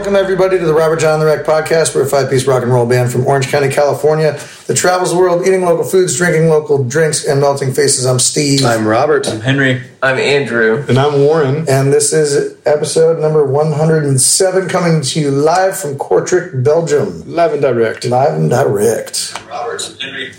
welcome 0.00 0.16
everybody 0.16 0.58
to 0.58 0.64
the 0.64 0.72
Robert 0.72 0.98
Jon 0.98 1.20
the 1.20 1.26
Wreck 1.26 1.44
podcast. 1.44 1.94
We're 1.94 2.04
a 2.04 2.08
five 2.08 2.30
piece 2.30 2.46
rock 2.46 2.62
and 2.62 2.72
roll 2.72 2.86
band 2.86 3.12
from 3.12 3.26
Orange 3.26 3.48
County, 3.48 3.68
California 3.68 4.40
that 4.66 4.74
travels 4.74 5.12
the 5.12 5.18
world 5.18 5.46
eating 5.46 5.60
local 5.60 5.84
foods, 5.84 6.16
drinking 6.16 6.48
local 6.48 6.82
drinks, 6.82 7.26
and 7.26 7.38
melting 7.38 7.74
faces. 7.74 8.06
I'm 8.06 8.18
Steve. 8.18 8.64
I'm 8.64 8.86
Robert. 8.86 9.28
I'm 9.28 9.42
Henry. 9.42 9.82
I'm 10.02 10.16
Andrew. 10.16 10.86
And 10.88 10.96
I'm 10.96 11.20
Warren. 11.20 11.68
and 11.68 11.92
this 11.92 12.14
is 12.14 12.56
episode 12.64 13.20
number 13.20 13.44
107 13.44 14.70
coming 14.70 15.02
to 15.02 15.20
you 15.20 15.30
live 15.30 15.78
from 15.78 15.98
Kortrijk, 15.98 16.64
Belgium. 16.64 17.30
Live 17.30 17.52
and 17.52 17.60
direct. 17.60 18.06
Live 18.06 18.32
and 18.32 18.48
direct. 18.48 19.38
Robert. 19.50 19.82
Henry. 20.00 20.32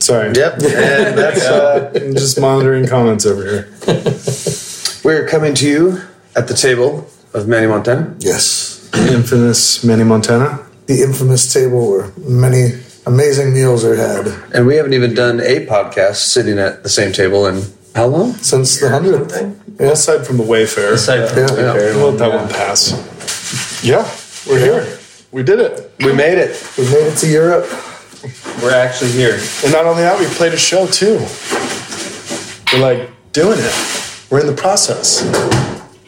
Sorry. 0.00 0.32
Yep. 0.34 0.54
And 0.64 1.16
that's 1.16 1.44
uh, 1.44 1.92
I'm 1.94 2.14
just 2.14 2.40
monitoring 2.40 2.88
comments 2.88 3.24
over 3.24 3.44
here. 3.44 3.68
we're 5.04 5.28
coming 5.28 5.54
to 5.54 5.68
you 5.68 6.00
at 6.34 6.48
the 6.48 6.54
table 6.54 7.08
of 7.34 7.46
Manny 7.46 7.68
Montana. 7.68 8.16
Yes. 8.18 8.75
The 8.96 9.12
infamous 9.14 9.84
Manny 9.84 10.04
Montana. 10.04 10.66
The 10.86 11.02
infamous 11.02 11.52
table 11.52 11.90
where 11.90 12.10
many 12.18 12.80
amazing 13.06 13.52
meals 13.52 13.84
are 13.84 13.94
had 13.96 14.26
And 14.54 14.66
we 14.66 14.76
haven't 14.76 14.94
even 14.94 15.14
done 15.14 15.40
a 15.40 15.66
podcast 15.66 16.16
sitting 16.16 16.58
at 16.58 16.82
the 16.82 16.88
same 16.88 17.12
table 17.12 17.46
in 17.46 17.62
how 17.94 18.06
long? 18.06 18.32
since 18.34 18.80
the 18.80 18.86
100th. 18.88 19.56
Yeah. 19.80 19.90
Aside 19.90 20.26
from 20.26 20.38
the 20.38 20.44
Wayfair. 20.44 20.92
Aside 20.92 21.28
from 21.28 21.38
Yeah. 21.38 21.46
the 21.46 21.60
Yeah. 21.62 21.74
Wayfair 21.74 21.94
We'll 21.96 22.10
let 22.10 22.18
that 22.18 22.28
yeah. 22.30 22.36
one 22.36 22.48
pass. 22.48 23.82
Yeah, 23.84 24.08
we're 24.48 24.58
here. 24.58 24.98
We 25.32 25.42
did 25.42 25.60
it. 25.60 25.92
We 26.00 26.12
made 26.12 26.38
it. 26.38 26.52
We 26.78 26.84
made 26.84 27.06
it 27.12 27.16
to 27.18 27.26
Europe. 27.26 27.66
We're 28.62 28.74
actually 28.74 29.12
here. 29.12 29.38
And 29.62 29.72
not 29.72 29.84
only 29.84 30.02
that, 30.02 30.18
we 30.18 30.26
played 30.26 30.52
a 30.54 30.56
show 30.58 30.86
too. 30.86 31.18
We're 32.72 32.80
like 32.80 33.10
doing 33.32 33.58
it. 33.58 33.74
We're 34.30 34.40
in 34.40 34.46
the 34.46 34.54
process. 34.56 35.22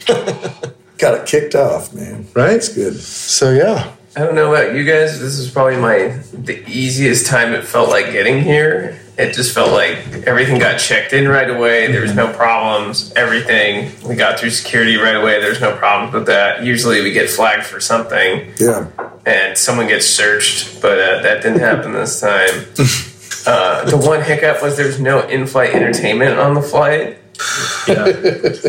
Got 0.99 1.15
it 1.21 1.27
kicked 1.27 1.55
off, 1.55 1.93
man. 1.95 2.27
Right? 2.35 2.55
It's 2.55 2.69
good. 2.69 2.95
So 2.99 3.53
yeah. 3.53 3.95
I 4.17 4.21
don't 4.25 4.35
know 4.35 4.53
about 4.53 4.75
you 4.75 4.85
guys. 4.85 5.21
This 5.21 5.39
is 5.39 5.49
probably 5.51 5.77
my 5.77 6.09
the 6.33 6.63
easiest 6.69 7.27
time 7.27 7.53
it 7.55 7.65
felt 7.65 7.89
like 7.89 8.07
getting 8.13 8.43
here. 8.43 8.99
It 9.17 9.33
just 9.33 9.53
felt 9.55 9.73
like 9.73 9.99
everything 10.27 10.59
got 10.61 10.79
checked 10.79 11.13
in 11.13 11.29
right 11.29 11.49
away. 11.51 11.91
There 11.91 12.03
was 12.03 12.15
no 12.15 12.33
problems. 12.33 13.13
Everything 13.15 13.91
we 14.09 14.15
got 14.17 14.39
through 14.39 14.51
security 14.51 14.97
right 14.97 15.17
away. 15.17 15.41
There's 15.41 15.61
no 15.61 15.77
problems 15.77 16.15
with 16.15 16.27
that. 16.27 16.65
Usually 16.65 17.01
we 17.03 17.13
get 17.13 17.29
flagged 17.29 17.65
for 17.67 17.81
something 17.81 18.53
Yeah. 18.59 18.87
and 19.27 19.59
someone 19.59 19.89
gets 19.89 20.07
searched, 20.07 20.81
but 20.81 20.99
uh, 20.99 21.23
that 21.23 21.43
didn't 21.43 21.61
happen 21.61 21.93
this 21.93 22.21
time. 22.21 22.67
Uh, 23.47 23.83
the 23.89 23.97
one 23.97 24.21
hiccup 24.21 24.61
was 24.61 24.77
there's 24.77 25.01
no 25.01 25.21
in-flight 25.27 25.73
entertainment 25.75 26.39
on 26.39 26.53
the 26.53 26.61
flight. 26.61 27.17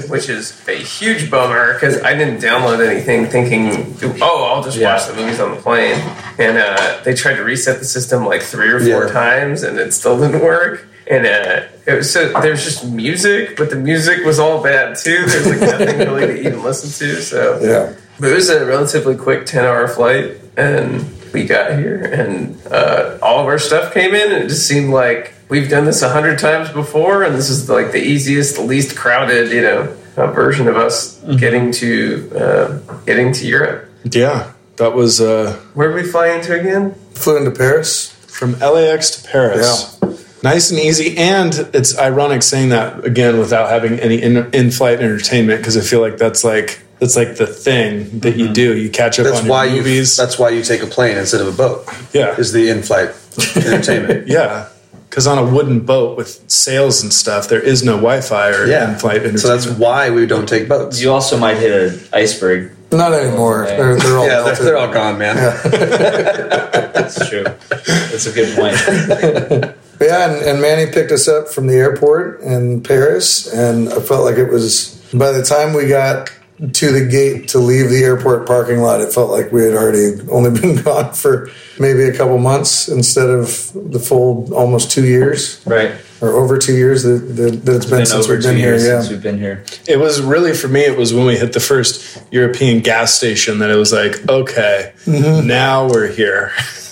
Which 0.09 0.29
is 0.29 0.59
a 0.67 0.75
huge 0.75 1.29
bummer 1.29 1.73
because 1.73 2.01
I 2.03 2.13
didn't 2.15 2.37
download 2.41 2.85
anything 2.87 3.25
thinking, 3.27 3.95
oh, 4.21 4.43
I'll 4.45 4.63
just 4.63 4.77
Yeah. 4.77 4.93
watch 4.95 5.07
the 5.07 5.15
movies 5.15 5.39
on 5.39 5.51
the 5.55 5.61
plane. 5.61 5.99
And 6.37 6.57
uh, 6.57 7.01
they 7.03 7.13
tried 7.13 7.35
to 7.35 7.43
reset 7.43 7.79
the 7.79 7.85
system 7.85 8.25
like 8.25 8.41
three 8.41 8.69
or 8.69 8.79
four 8.79 9.05
Yeah. 9.05 9.11
times, 9.11 9.63
and 9.63 9.77
it 9.79 9.93
still 9.93 10.19
didn't 10.19 10.41
work. 10.41 10.85
And 11.07 11.25
uh, 11.25 11.61
it 11.87 11.93
was 11.95 12.11
so 12.13 12.31
there's 12.41 12.63
just 12.63 12.85
music, 12.85 13.57
but 13.57 13.69
the 13.71 13.75
music 13.75 14.23
was 14.23 14.37
all 14.39 14.61
bad 14.61 14.95
too. 14.95 15.25
There's 15.25 15.47
like 15.47 15.59
nothing 15.61 15.97
really 15.99 16.27
to 16.27 16.39
even 16.47 16.63
listen 16.63 16.89
to. 17.07 17.21
So 17.21 17.59
Yeah. 17.61 17.93
but 18.19 18.31
it 18.31 18.35
was 18.35 18.49
a 18.49 18.65
relatively 18.65 19.15
quick 19.15 19.45
10 19.47 19.65
hour 19.65 19.87
flight, 19.87 20.37
and 20.55 21.01
we 21.33 21.45
got 21.45 21.77
here, 21.77 22.03
and 22.03 22.57
uh, 22.67 23.17
all 23.21 23.39
of 23.39 23.47
our 23.47 23.59
stuff 23.59 23.93
came 23.93 24.13
in, 24.13 24.31
and 24.31 24.43
it 24.43 24.47
just 24.49 24.67
seemed 24.67 24.91
like 24.91 25.33
we've 25.49 25.69
done 25.69 25.85
this 25.85 26.01
a 26.01 26.09
hundred 26.09 26.39
times 26.39 26.69
before, 26.69 27.23
and 27.23 27.35
this 27.35 27.49
is 27.49 27.69
like 27.69 27.91
the 27.91 28.01
easiest, 28.01 28.57
least 28.59 28.95
crowded, 28.95 29.51
you 29.51 29.61
know, 29.61 29.95
uh, 30.17 30.27
version 30.31 30.67
of 30.67 30.75
us 30.77 31.19
getting 31.37 31.71
to 31.73 32.31
uh, 32.35 32.77
getting 33.05 33.31
to 33.33 33.47
Europe. 33.47 33.89
Yeah. 34.03 34.53
That 34.77 34.93
was 34.93 35.19
uh, 35.19 35.59
Where 35.73 35.89
did 35.93 36.05
we 36.05 36.09
fly 36.09 36.29
into 36.29 36.57
again? 36.57 36.93
Flew 37.11 37.35
into 37.37 37.51
Paris. 37.51 38.11
from 38.27 38.57
LAX 38.59 39.09
to 39.11 39.27
Paris. 39.29 39.97
Yeah. 40.01 40.13
Nice 40.41 40.71
and 40.71 40.79
easy, 40.79 41.17
and 41.17 41.53
it's 41.73 41.97
ironic 41.99 42.43
saying 42.43 42.69
that 42.69 43.03
again 43.03 43.39
without 43.39 43.69
having 43.69 43.99
any 43.99 44.21
in, 44.21 44.49
in-flight 44.53 45.01
entertainment 45.01 45.59
because 45.59 45.75
I 45.75 45.81
feel 45.81 45.99
like 45.99 46.17
that's 46.17 46.45
like 46.45 46.79
that's 46.99 47.15
like 47.15 47.37
the 47.37 47.47
thing 47.47 48.19
that 48.19 48.35
you 48.35 48.45
mm-hmm. 48.45 48.53
do. 48.53 48.77
You 48.77 48.89
catch 48.89 49.19
up 49.19 49.25
That's 49.25 49.41
on 49.41 49.47
why 49.47 49.65
your 49.65 49.75
you. 49.75 49.81
movies. 49.81 50.17
That's 50.17 50.37
why 50.37 50.49
you 50.49 50.63
take 50.63 50.81
a 50.83 50.87
plane 50.87 51.17
instead 51.17 51.41
of 51.41 51.47
a 51.47 51.57
boat. 51.57 51.87
Yeah. 52.13 52.35
Is 52.37 52.51
the 52.51 52.69
in-flight 52.69 53.15
entertainment. 53.55 54.27
yeah, 54.27 54.69
because 55.09 55.25
on 55.25 55.37
a 55.37 55.45
wooden 55.45 55.79
boat 55.79 56.17
with 56.17 56.49
sails 56.51 57.01
and 57.01 57.13
stuff, 57.13 57.47
there 57.47 57.61
is 57.61 57.83
no 57.83 57.93
Wi-Fi 57.93 58.49
or 58.49 58.65
Yeah. 58.65 58.93
in-flight 58.93 59.17
entertainment. 59.17 59.39
So 59.39 59.55
that's 59.55 59.67
why 59.79 60.09
we 60.09 60.25
don't 60.25 60.47
take 60.47 60.67
boats. 60.67 61.01
You 61.01 61.11
also 61.11 61.37
might 61.37 61.57
hit 61.57 61.71
an 61.71 61.99
iceberg. 62.11 62.73
Not 62.91 63.13
anymore. 63.13 63.65
Okay. 63.65 63.77
They're, 63.77 63.95
they're 63.95 64.17
all 64.17 64.25
yeah, 64.27 64.41
they're, 64.41 64.55
they're 64.55 64.77
all 64.77 64.91
gone, 64.91 65.19
man. 65.19 65.35
That's 65.63 67.29
true. 67.29 67.43
That's 67.43 68.25
a 68.25 68.31
good 68.31 68.55
point. 68.57 69.75
Yeah, 70.01 70.31
and, 70.31 70.41
and 70.45 70.61
Manny 70.61 70.89
picked 70.89 71.11
us 71.11 71.27
up 71.27 71.49
from 71.49 71.67
the 71.67 71.73
airport 71.73 72.39
in 72.39 72.81
Paris, 72.81 73.51
and 73.51 73.89
I 73.89 73.99
felt 73.99 74.23
like 74.23 74.37
it 74.37 74.49
was 74.49 74.95
by 75.13 75.33
the 75.33 75.43
time 75.43 75.73
we 75.73 75.89
got 75.89 76.31
to 76.73 76.91
the 76.91 77.05
gate 77.09 77.47
to 77.49 77.59
leave 77.59 77.89
the 77.89 78.03
airport 78.03 78.45
parking 78.45 78.79
lot, 78.79 78.99
it 79.01 79.13
felt 79.13 79.29
like 79.31 79.51
we 79.51 79.63
had 79.63 79.73
already 79.73 80.19
only 80.31 80.51
been 80.59 80.75
gone 80.81 81.13
for 81.13 81.49
maybe 81.79 82.03
a 82.03 82.13
couple 82.15 82.37
months 82.37 82.89
instead 82.89 83.29
of 83.29 83.71
the 83.73 83.99
full 83.99 84.53
almost 84.53 84.91
two 84.91 85.05
years 85.05 85.61
Right. 85.65 85.93
or 86.19 86.33
over 86.33 86.57
two 86.57 86.75
years 86.75 87.03
that, 87.03 87.19
that, 87.37 87.65
that 87.65 87.75
it's 87.77 87.85
been, 87.85 87.99
Been 87.99 88.05
since 88.05 88.25
over 88.25 88.33
we've 88.33 88.43
two 88.43 88.49
been 88.49 88.57
here. 88.57 88.69
years 88.71 88.85
Yeah, 88.85 88.99
since 88.99 89.09
we've 89.11 89.23
been 89.23 89.37
here. 89.39 89.63
it 89.87 89.97
was 89.97 90.21
really 90.21 90.53
for 90.53 90.67
me. 90.67 90.81
It 90.81 90.97
was 90.97 91.13
when 91.13 91.25
we 91.25 91.37
hit 91.37 91.53
the 91.53 91.61
first 91.61 92.21
European 92.31 92.81
gas 92.81 93.13
station 93.13 93.59
that 93.59 93.69
it 93.69 93.75
was 93.77 93.93
like, 93.93 94.27
okay, 94.27 94.91
mm-hmm. 95.05 95.47
now 95.47 95.87
we're 95.87 96.07
here. 96.11 96.51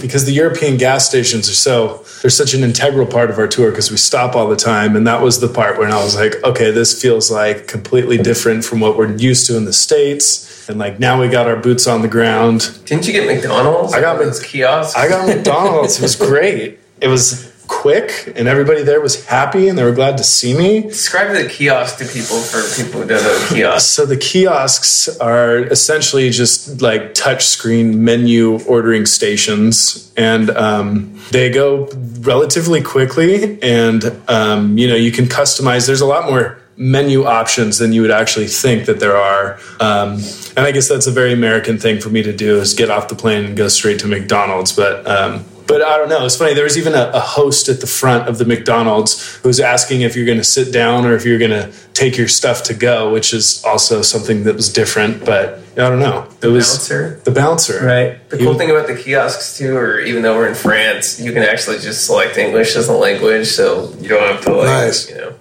because 0.00 0.26
the 0.26 0.32
European 0.32 0.76
gas 0.76 1.08
stations 1.08 1.48
are 1.48 1.54
so 1.54 2.01
they're 2.22 2.30
such 2.30 2.54
an 2.54 2.62
integral 2.62 3.04
part 3.04 3.30
of 3.30 3.38
our 3.38 3.48
tour 3.48 3.70
because 3.70 3.90
we 3.90 3.96
stop 3.96 4.36
all 4.36 4.48
the 4.48 4.56
time, 4.56 4.94
and 4.94 5.04
that 5.08 5.20
was 5.20 5.40
the 5.40 5.48
part 5.48 5.76
when 5.76 5.90
I 5.90 5.96
was 5.96 6.14
like, 6.14 6.36
okay, 6.44 6.70
this 6.70 7.02
feels 7.02 7.32
like 7.32 7.66
completely 7.66 8.16
different 8.16 8.64
from 8.64 8.78
what 8.78 8.96
we're 8.96 9.16
used 9.16 9.48
to 9.48 9.56
in 9.56 9.64
the 9.64 9.72
states. 9.72 10.68
And 10.68 10.78
like 10.78 11.00
now 11.00 11.20
we 11.20 11.28
got 11.28 11.48
our 11.48 11.56
boots 11.56 11.88
on 11.88 12.00
the 12.00 12.06
ground. 12.08 12.78
Didn't 12.84 13.08
you 13.08 13.12
get 13.12 13.26
McDonald's? 13.26 13.92
I 13.92 14.00
got 14.00 14.18
One 14.18 14.28
of 14.28 14.34
those 14.34 14.42
kiosks. 14.42 14.96
I 14.96 15.08
got 15.08 15.26
McDonald's. 15.26 15.98
It 15.98 16.02
was 16.02 16.14
great. 16.14 16.78
It 17.00 17.08
was 17.08 17.51
quick, 17.72 18.32
and 18.36 18.46
everybody 18.46 18.82
there 18.82 19.00
was 19.00 19.24
happy, 19.26 19.68
and 19.68 19.78
they 19.78 19.82
were 19.82 19.94
glad 19.94 20.18
to 20.18 20.24
see 20.24 20.56
me. 20.56 20.82
Describe 20.82 21.32
the 21.34 21.48
kiosk 21.48 21.98
to 21.98 22.04
people 22.04 22.38
for 22.38 22.60
people 22.76 23.00
who 23.00 23.08
don't 23.08 23.24
know 23.24 23.38
the 23.38 23.54
kiosk. 23.54 23.88
So 23.94 24.04
the 24.04 24.16
kiosks 24.16 25.08
are 25.18 25.58
essentially 25.58 26.28
just 26.30 26.82
like 26.82 27.14
touch 27.14 27.46
screen 27.46 28.04
menu 28.04 28.60
ordering 28.66 29.06
stations, 29.06 30.12
and 30.16 30.50
um, 30.50 31.18
they 31.30 31.50
go 31.50 31.88
relatively 32.20 32.82
quickly. 32.82 33.60
And 33.62 34.04
um, 34.28 34.76
you 34.76 34.86
know 34.86 34.96
you 34.96 35.10
can 35.10 35.24
customize. 35.24 35.86
There's 35.86 36.02
a 36.02 36.06
lot 36.06 36.30
more 36.30 36.58
menu 36.76 37.24
options 37.24 37.78
than 37.78 37.92
you 37.92 38.02
would 38.02 38.10
actually 38.10 38.46
think 38.46 38.86
that 38.86 39.00
there 39.00 39.16
are. 39.16 39.58
Um, 39.80 40.14
and 40.56 40.66
I 40.66 40.72
guess 40.72 40.88
that's 40.88 41.06
a 41.06 41.10
very 41.10 41.32
American 41.32 41.78
thing 41.78 42.00
for 42.00 42.10
me 42.10 42.22
to 42.22 42.32
do 42.32 42.60
is 42.60 42.74
get 42.74 42.90
off 42.90 43.08
the 43.08 43.14
plane 43.14 43.44
and 43.44 43.56
go 43.56 43.68
straight 43.68 43.98
to 44.00 44.06
McDonald's. 44.06 44.72
But 44.72 45.06
um, 45.06 45.44
but 45.66 45.82
I 45.82 45.96
don't 45.96 46.08
know. 46.08 46.24
It's 46.24 46.36
funny. 46.36 46.54
There 46.54 46.64
was 46.64 46.76
even 46.78 46.94
a, 46.94 47.10
a 47.14 47.20
host 47.20 47.68
at 47.68 47.80
the 47.80 47.86
front 47.86 48.28
of 48.28 48.38
the 48.38 48.44
McDonald's 48.44 49.36
who 49.36 49.48
was 49.48 49.60
asking 49.60 50.02
if 50.02 50.16
you're 50.16 50.26
going 50.26 50.38
to 50.38 50.44
sit 50.44 50.72
down 50.72 51.04
or 51.06 51.14
if 51.14 51.24
you're 51.24 51.38
going 51.38 51.50
to 51.50 51.72
take 51.94 52.16
your 52.16 52.28
stuff 52.28 52.62
to 52.64 52.74
go, 52.74 53.12
which 53.12 53.32
is 53.34 53.62
also 53.64 54.02
something 54.02 54.44
that 54.44 54.54
was 54.56 54.72
different. 54.72 55.24
But 55.24 55.58
I 55.72 55.88
don't 55.88 56.00
know. 56.00 56.28
It 56.42 56.48
was 56.48 56.68
Bouncer? 56.68 57.20
the 57.24 57.30
bouncer. 57.30 57.84
Right. 57.84 58.28
The 58.30 58.36
He 58.38 58.42
cool 58.44 58.52
was- 58.52 58.58
thing 58.58 58.70
about 58.70 58.86
the 58.86 58.96
kiosks 58.96 59.58
too, 59.58 59.76
or 59.76 60.00
even 60.00 60.22
though 60.22 60.36
we're 60.36 60.48
in 60.48 60.54
France, 60.54 61.20
you 61.20 61.32
can 61.32 61.42
actually 61.42 61.78
just 61.78 62.04
select 62.06 62.36
English 62.38 62.76
as 62.76 62.88
a 62.88 62.92
language, 62.94 63.46
so 63.48 63.92
you 64.00 64.08
don't 64.08 64.22
have 64.22 64.40
to 64.44 64.52
like, 64.52 64.66
Nice. 64.66 65.08
you 65.10 65.16
know. 65.16 65.34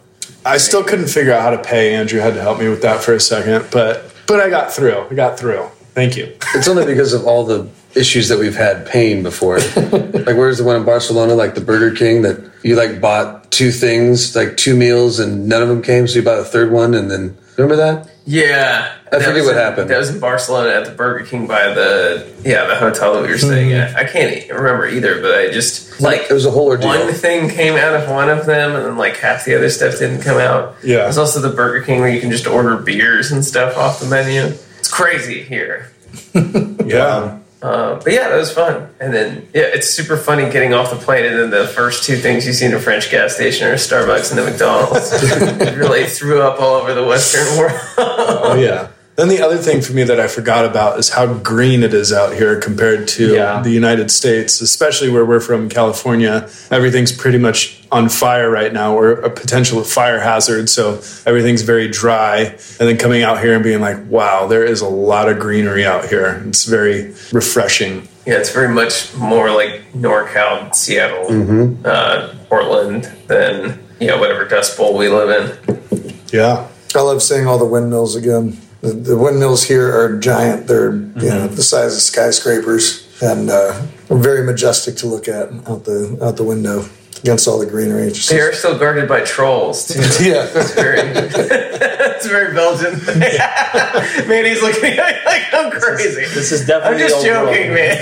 I 0.45 0.57
still 0.57 0.83
couldn't 0.83 1.07
figure 1.07 1.33
out 1.33 1.41
how 1.43 1.51
to 1.51 1.61
pay. 1.61 1.93
Andrew 1.93 2.19
had 2.19 2.33
to 2.33 2.41
help 2.41 2.59
me 2.59 2.67
with 2.67 2.81
that 2.81 3.03
for 3.03 3.13
a 3.13 3.19
second, 3.19 3.65
but 3.71 4.11
but 4.27 4.39
I 4.39 4.49
got 4.49 4.71
through. 4.73 5.05
I 5.11 5.13
got 5.13 5.37
through. 5.37 5.67
Thank 5.93 6.15
you. 6.17 6.33
It's 6.55 6.67
only 6.67 6.85
because 6.85 7.13
of 7.13 7.25
all 7.25 7.45
the 7.45 7.67
issues 7.95 8.29
that 8.29 8.39
we've 8.39 8.55
had 8.55 8.85
paying 8.85 9.23
before. 9.23 9.57
like, 9.75 10.37
where's 10.37 10.57
the 10.57 10.63
one 10.63 10.77
in 10.77 10.85
Barcelona, 10.85 11.33
like 11.35 11.55
the 11.55 11.61
Burger 11.61 11.93
King, 11.95 12.21
that 12.21 12.39
you 12.63 12.75
like 12.75 13.01
bought 13.01 13.51
two 13.51 13.71
things, 13.71 14.35
like 14.35 14.55
two 14.57 14.75
meals, 14.75 15.19
and 15.19 15.47
none 15.49 15.61
of 15.61 15.67
them 15.67 15.81
came, 15.81 16.07
so 16.07 16.15
you 16.15 16.23
bought 16.23 16.39
a 16.39 16.43
third 16.45 16.71
one, 16.71 16.93
and 16.93 17.11
then 17.11 17.37
remember 17.57 17.75
that? 17.75 18.09
Yeah, 18.25 18.95
I 19.07 19.09
that 19.09 19.21
forget 19.23 19.33
was 19.33 19.45
what 19.45 19.55
in- 19.57 19.61
happened. 19.61 19.89
That 19.89 19.97
was 19.97 20.09
in 20.11 20.19
Barcelona 20.21 20.69
at 20.69 20.85
the 20.85 20.91
Burger 20.91 21.25
King 21.25 21.47
by 21.47 21.73
the 21.73 22.31
yeah 22.45 22.65
the 22.67 22.75
hotel 22.75 23.15
that 23.15 23.23
we 23.23 23.29
were 23.29 23.37
staying 23.37 23.73
at. 23.73 23.89
Mm-hmm. 23.89 23.97
I 23.97 24.03
can't 24.05 24.37
e- 24.45 24.51
remember 24.51 24.87
either, 24.87 25.21
but 25.21 25.33
I 25.35 25.49
just 25.51 25.99
like 25.99 26.27
It 26.29 26.33
was 26.33 26.45
a 26.45 26.51
whole 26.51 26.67
ordeal. 26.67 26.87
one 26.87 27.11
thing 27.13 27.49
came 27.49 27.75
out 27.75 27.95
of 27.95 28.09
one 28.09 28.29
of 28.29 28.45
them, 28.45 28.75
and 28.75 28.85
then 28.85 28.97
like 28.97 29.17
half 29.17 29.43
the 29.43 29.55
other 29.55 29.69
stuff 29.71 29.97
didn't 29.99 30.21
come 30.21 30.37
out. 30.37 30.75
Yeah. 30.83 30.97
there's 30.97 31.17
also 31.17 31.41
the 31.41 31.49
Burger 31.53 31.83
King 31.83 31.99
where 31.99 32.09
you 32.13 32.21
can 32.21 32.29
just 32.31 32.45
order 32.47 32.77
beers 32.77 33.31
and 33.31 33.43
stuff 33.43 33.75
off 33.75 33.99
the 33.99 34.05
menu. 34.07 34.55
Crazy 34.91 35.41
here. 35.43 35.91
Yeah. 36.85 37.39
Uh, 37.61 37.95
but 38.03 38.11
yeah, 38.11 38.27
that 38.27 38.35
was 38.37 38.51
fun. 38.51 38.89
And 38.99 39.13
then 39.13 39.47
yeah, 39.53 39.61
it's 39.63 39.87
super 39.89 40.17
funny 40.17 40.49
getting 40.51 40.73
off 40.73 40.89
the 40.89 40.97
plane, 40.97 41.25
and 41.25 41.37
then 41.39 41.49
the 41.51 41.67
first 41.67 42.03
two 42.03 42.17
things 42.17 42.45
you 42.45 42.51
see 42.53 42.65
in 42.65 42.73
a 42.73 42.79
French 42.79 43.09
gas 43.11 43.35
station 43.35 43.67
are 43.67 43.75
Starbucks 43.75 44.31
and 44.31 44.39
the 44.39 44.43
McDonald's. 44.49 45.11
it 45.13 45.77
really 45.77 46.05
threw 46.05 46.41
up 46.41 46.59
all 46.59 46.75
over 46.75 46.93
the 46.93 47.05
Western 47.05 47.45
world. 47.57 47.79
Oh 47.97 48.55
yeah. 48.55 48.90
Then 49.21 49.29
the 49.29 49.39
other 49.43 49.57
thing 49.57 49.81
for 49.81 49.93
me 49.93 50.01
that 50.05 50.19
I 50.19 50.25
forgot 50.25 50.65
about 50.65 50.97
is 50.97 51.09
how 51.09 51.31
green 51.31 51.83
it 51.83 51.93
is 51.93 52.11
out 52.11 52.33
here 52.33 52.59
compared 52.59 53.07
to 53.09 53.35
Yeah. 53.35 53.61
the 53.61 53.69
United 53.69 54.09
States, 54.09 54.61
especially 54.61 55.09
where 55.11 55.23
we're 55.23 55.39
from, 55.39 55.69
California. 55.69 56.49
Everything's 56.71 57.11
pretty 57.11 57.37
much 57.37 57.83
on 57.91 58.09
fire 58.09 58.49
right 58.49 58.73
now, 58.73 58.95
or 58.97 59.11
a 59.11 59.29
potential 59.29 59.83
fire 59.83 60.19
hazard. 60.21 60.71
So 60.71 61.01
everything's 61.27 61.61
very 61.61 61.87
dry. 61.87 62.55
And 62.79 62.89
then 62.89 62.97
coming 62.97 63.21
out 63.21 63.39
here 63.41 63.53
and 63.53 63.63
being 63.63 63.79
like, 63.79 63.97
wow, 64.09 64.47
there 64.47 64.63
is 64.63 64.81
a 64.81 64.87
lot 64.87 65.29
of 65.29 65.37
greenery 65.37 65.85
out 65.85 66.05
here. 66.05 66.41
It's 66.47 66.63
very 66.63 67.13
refreshing. 67.31 68.07
Yeah, 68.25 68.37
it's 68.39 68.49
very 68.51 68.69
much 68.69 69.13
more 69.15 69.51
like 69.51 69.83
NorCal, 69.95 70.73
Seattle, 70.73 71.25
Mm-hmm. 71.29 71.85
uh, 71.85 72.29
Portland 72.49 73.07
than 73.27 73.77
you 73.99 74.07
know 74.07 74.17
whatever 74.17 74.45
Dust 74.45 74.75
Bowl 74.77 74.97
we 74.97 75.09
live 75.09 75.29
in. 75.61 76.13
Yeah. 76.33 76.67
I 76.95 77.01
love 77.01 77.21
seeing 77.21 77.45
all 77.45 77.59
the 77.59 77.65
windmills 77.65 78.15
again. 78.15 78.57
The, 78.81 78.93
the 78.93 79.17
windmills 79.17 79.63
here 79.63 79.87
are 79.95 80.17
giant. 80.17 80.67
They're 80.67 80.91
you 80.93 81.29
know 81.29 81.47
the 81.47 81.63
size 81.63 81.95
of 81.95 82.01
skyscrapers 82.01 83.07
and 83.21 83.49
uh, 83.49 83.79
very 84.09 84.43
majestic 84.43 84.95
to 84.97 85.07
look 85.07 85.27
at 85.27 85.49
out 85.69 85.85
the 85.85 86.17
out 86.21 86.35
the 86.37 86.43
window 86.43 86.85
against 87.19 87.47
all 87.47 87.59
the 87.59 87.67
greenery. 87.67 88.07
It's 88.07 88.17
just- 88.17 88.29
They 88.29 88.39
are 88.41 88.51
still 88.53 88.77
guarded 88.79 89.07
by 89.07 89.21
trolls 89.21 89.85
too. 89.87 89.99
yeah, 90.23 90.47
It's 90.55 90.73
very, 90.73 90.99
it's 91.03 92.25
very 92.25 92.51
Belgian. 92.55 92.93
man, 94.27 94.45
he's 94.45 94.61
looking 94.63 94.83
at 94.85 94.97
me 94.97 95.21
like 95.25 95.43
I'm 95.53 95.69
crazy. 95.71 96.25
This 96.33 96.51
is 96.51 96.65
definitely 96.65 97.03
I'm 97.03 97.09
just 97.09 97.15
old 97.17 97.25
joking, 97.25 97.69
world. 97.69 97.75
man. 97.75 97.97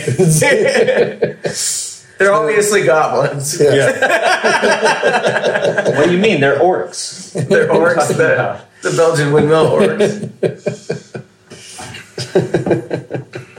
They're 2.17 2.33
obviously 2.33 2.83
goblins. 2.85 3.59
yeah. 3.61 3.73
Yeah. 3.75 3.99
What 5.97 6.05
do 6.05 6.11
you 6.13 6.17
mean? 6.17 6.39
They're 6.39 6.59
orcs. 6.59 7.33
They're 7.49 7.67
orcs. 7.67 7.95
talking 7.95 8.15
The, 8.81 8.91
Belgian 8.95 9.33
windmill 9.33 9.65
orcs. 9.71 11.19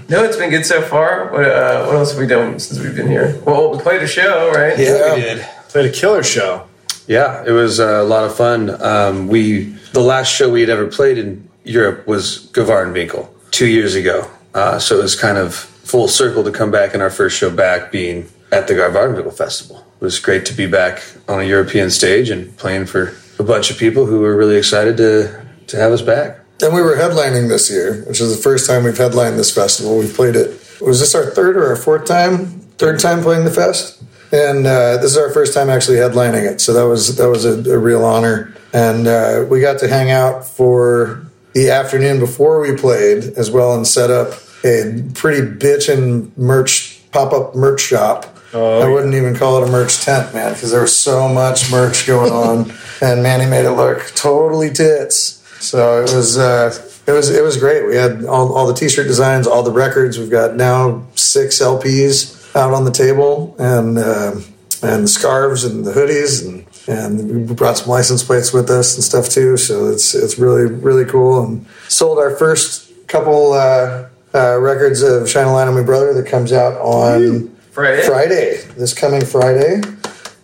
no, 0.08 0.24
it's 0.24 0.36
been 0.36 0.50
good 0.50 0.64
so 0.64 0.82
far. 0.82 1.30
What, 1.32 1.44
uh, 1.44 1.84
what 1.86 1.96
else 1.96 2.12
have 2.12 2.20
we 2.20 2.26
done 2.26 2.58
since 2.58 2.80
we've 2.80 2.94
been 2.96 3.08
here? 3.08 3.40
Well, 3.44 3.72
we 3.72 3.78
played 3.78 4.02
a 4.02 4.06
show, 4.06 4.50
right? 4.52 4.78
Yeah. 4.78 5.14
We 5.14 5.20
did. 5.20 5.46
Played 5.68 5.86
a 5.86 5.92
killer 5.92 6.22
show. 6.22 6.66
Yeah, 7.06 7.44
it 7.44 7.50
was 7.50 7.80
uh, 7.80 8.00
a 8.00 8.04
lot 8.04 8.24
of 8.24 8.36
fun. 8.36 8.82
Um, 8.82 9.28
we 9.28 9.76
the 9.92 10.00
last 10.00 10.28
show 10.28 10.50
we 10.50 10.60
had 10.60 10.70
ever 10.70 10.86
played 10.86 11.18
in 11.18 11.48
Europe 11.64 12.06
was 12.06 12.48
Gevarenwinkel 12.52 13.28
two 13.50 13.66
years 13.66 13.94
ago. 13.94 14.30
Uh, 14.54 14.78
so 14.78 14.98
it 14.98 15.02
was 15.02 15.14
kind 15.14 15.38
of 15.38 15.54
full 15.54 16.08
circle 16.08 16.44
to 16.44 16.52
come 16.52 16.70
back 16.70 16.94
in 16.94 17.00
our 17.00 17.10
first 17.10 17.36
show 17.36 17.50
back 17.50 17.90
being 17.90 18.28
at 18.52 18.68
the 18.68 18.74
Gevarenwinkel 18.74 19.36
Festival. 19.36 19.84
It 20.00 20.04
was 20.04 20.18
great 20.18 20.46
to 20.46 20.54
be 20.54 20.66
back 20.66 21.02
on 21.28 21.40
a 21.40 21.44
European 21.44 21.90
stage 21.90 22.30
and 22.30 22.56
playing 22.56 22.86
for 22.86 23.14
a 23.40 23.44
bunch 23.44 23.70
of 23.70 23.78
people 23.78 24.06
who 24.06 24.20
were 24.20 24.36
really 24.36 24.56
excited 24.56 24.96
to 24.98 25.44
to 25.68 25.76
have 25.76 25.92
us 25.92 26.02
back. 26.02 26.38
And 26.62 26.74
we 26.74 26.82
were 26.82 26.94
headlining 26.94 27.48
this 27.48 27.70
year, 27.70 28.04
which 28.06 28.20
is 28.20 28.36
the 28.36 28.42
first 28.42 28.68
time 28.68 28.84
we've 28.84 28.98
headlined 28.98 29.38
this 29.38 29.52
festival. 29.52 29.98
We 29.98 30.12
played 30.12 30.36
it. 30.36 30.60
Was 30.80 31.00
this 31.00 31.14
our 31.14 31.30
third 31.30 31.56
or 31.56 31.68
our 31.68 31.76
fourth 31.76 32.04
time? 32.04 32.60
Third 32.76 32.98
time 32.98 33.22
playing 33.22 33.44
the 33.44 33.50
fest, 33.50 34.02
and 34.32 34.66
uh, 34.66 34.96
this 34.98 35.12
is 35.12 35.16
our 35.16 35.30
first 35.32 35.52
time 35.54 35.68
actually 35.68 35.98
headlining 35.98 36.50
it. 36.50 36.60
So 36.60 36.72
that 36.74 36.86
was 36.86 37.16
that 37.16 37.28
was 37.28 37.44
a, 37.44 37.72
a 37.72 37.78
real 37.78 38.04
honor, 38.04 38.54
and 38.72 39.06
uh, 39.06 39.46
we 39.48 39.60
got 39.60 39.78
to 39.80 39.88
hang 39.88 40.10
out 40.10 40.46
for 40.46 41.26
the 41.54 41.70
afternoon 41.70 42.20
before 42.20 42.60
we 42.60 42.76
played 42.76 43.24
as 43.36 43.50
well, 43.50 43.74
and 43.74 43.86
set 43.86 44.10
up 44.10 44.34
a 44.64 45.02
pretty 45.14 45.46
bitchin' 45.46 46.36
merch 46.36 47.00
pop 47.12 47.32
up 47.32 47.54
merch 47.54 47.80
shop. 47.80 48.38
Oh, 48.52 48.80
I 48.80 48.88
wouldn't 48.88 49.14
even 49.14 49.36
call 49.36 49.62
it 49.62 49.68
a 49.68 49.70
merch 49.70 50.00
tent, 50.00 50.34
man, 50.34 50.54
because 50.54 50.72
there 50.72 50.80
was 50.80 50.96
so 50.96 51.28
much 51.28 51.70
merch 51.70 52.06
going 52.06 52.32
on, 52.32 52.72
and 53.00 53.22
Manny 53.22 53.48
made 53.48 53.64
it 53.64 53.72
look 53.72 54.12
totally 54.14 54.70
tits. 54.70 55.36
So 55.64 56.00
it 56.00 56.12
was 56.14 56.36
uh, 56.36 56.72
it 57.06 57.12
was 57.12 57.30
it 57.30 57.42
was 57.42 57.56
great. 57.56 57.86
We 57.86 57.94
had 57.94 58.24
all, 58.24 58.52
all 58.56 58.66
the 58.66 58.74
t-shirt 58.74 59.06
designs, 59.06 59.46
all 59.46 59.62
the 59.62 59.70
records. 59.70 60.18
We've 60.18 60.30
got 60.30 60.56
now 60.56 61.06
six 61.14 61.60
LPs 61.60 62.56
out 62.56 62.72
on 62.72 62.84
the 62.84 62.90
table, 62.90 63.54
and 63.58 63.98
uh, 63.98 64.40
and 64.82 65.04
the 65.04 65.08
scarves 65.08 65.64
and 65.64 65.84
the 65.84 65.92
hoodies, 65.92 66.46
and 66.46 66.66
and 66.88 67.48
we 67.48 67.54
brought 67.54 67.78
some 67.78 67.88
license 67.88 68.24
plates 68.24 68.52
with 68.52 68.68
us 68.70 68.94
and 68.94 69.04
stuff 69.04 69.28
too. 69.28 69.56
So 69.56 69.86
it's 69.86 70.14
it's 70.14 70.38
really 70.38 70.64
really 70.64 71.04
cool. 71.04 71.44
And 71.44 71.66
sold 71.88 72.18
our 72.18 72.34
first 72.34 72.90
couple 73.06 73.52
uh, 73.52 74.08
uh, 74.34 74.58
records 74.58 75.02
of 75.02 75.28
Shine 75.28 75.46
a 75.46 75.52
Light 75.52 75.68
on 75.68 75.76
Me 75.76 75.84
Brother 75.84 76.14
that 76.14 76.26
comes 76.26 76.52
out 76.52 76.74
on. 76.80 77.56
Friday. 77.80 78.06
Friday, 78.06 78.56
this 78.76 78.92
coming 78.94 79.24
Friday. 79.24 79.80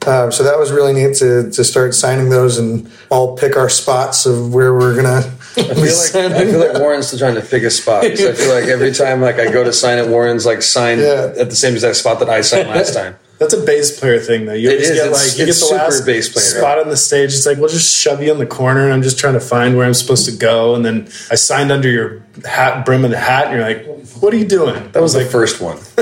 Um, 0.06 0.31
so 0.31 0.44
that 0.44 0.56
was 0.56 0.71
really 0.71 0.93
neat 0.93 1.17
to, 1.17 1.50
to 1.50 1.65
start 1.65 1.93
signing 1.93 2.29
those 2.31 2.59
and 2.59 2.88
all 3.11 3.37
pick 3.37 3.56
our 3.56 3.69
spots 3.69 4.25
of 4.25 4.55
where 4.55 4.73
we're 4.73 4.94
gonna. 4.94 5.19
I 5.56 5.62
feel 5.75 5.75
like 5.75 6.33
I 6.33 6.44
feel 6.44 6.61
like 6.61 6.75
Warren's 6.81 7.09
still 7.09 7.19
trying 7.19 7.35
to 7.35 7.41
pick 7.41 7.62
a 7.65 7.71
spot. 7.71 8.03
'cause 8.03 8.21
I 8.25 8.33
feel 8.35 8.55
like 8.55 8.65
every 8.67 8.93
time 8.93 9.21
like 9.21 9.38
I 9.41 9.50
go 9.50 9.65
to 9.65 9.73
sign 9.73 9.99
it, 9.99 10.06
Warren's 10.09 10.47
like 10.47 10.62
signed 10.62 11.00
Yeah. 11.00 11.33
at 11.38 11.50
the 11.50 11.56
same 11.56 11.73
exact 11.75 11.97
spot 11.97 12.21
that 12.21 12.29
I 12.31 12.43
signed 12.43 12.69
last 12.69 12.94
time. 12.94 13.17
That's 13.38 13.53
a 13.53 13.61
bass 13.65 13.99
player 14.00 14.19
thing, 14.19 14.47
though. 14.47 14.55
You 14.55 14.71
It 14.71 14.73
always 14.75 14.88
is. 14.91 14.97
get 14.97 15.06
It's- 15.09 15.29
like 15.31 15.38
you 15.38 15.47
get 15.47 15.55
the 15.56 15.75
last 15.75 16.06
bass 16.06 16.29
player. 16.31 16.44
spot 16.59 16.79
on 16.79 16.88
the 16.88 16.97
stage. 16.97 17.35
It's 17.35 17.44
like 17.47 17.59
we'll 17.59 17.69
just 17.69 17.94
shove 17.94 18.23
you 18.23 18.33
in 18.33 18.38
the 18.38 18.47
corner, 18.47 18.85
and 18.85 18.93
I'm 18.94 19.03
just 19.03 19.19
trying 19.19 19.35
to 19.35 19.41
find 19.41 19.77
where 19.77 19.85
I'm 19.87 19.94
supposed 19.94 20.25
to 20.27 20.33
go. 20.33 20.75
And 20.75 20.85
then 20.85 21.09
I 21.31 21.35
signed 21.35 21.71
under 21.71 21.88
your 21.91 22.23
hat, 22.47 22.87
brim 22.87 23.05
of 23.05 23.11
the 23.11 23.19
hat, 23.19 23.49
and 23.49 23.56
you're 23.56 23.62
like, 23.69 23.85
"What 24.21 24.33
are 24.33 24.37
you 24.38 24.47
doing?" 24.47 24.88
That 24.93 25.03
was 25.03 25.12
the 25.12 25.25
first 25.27 25.61
one. 25.61 25.79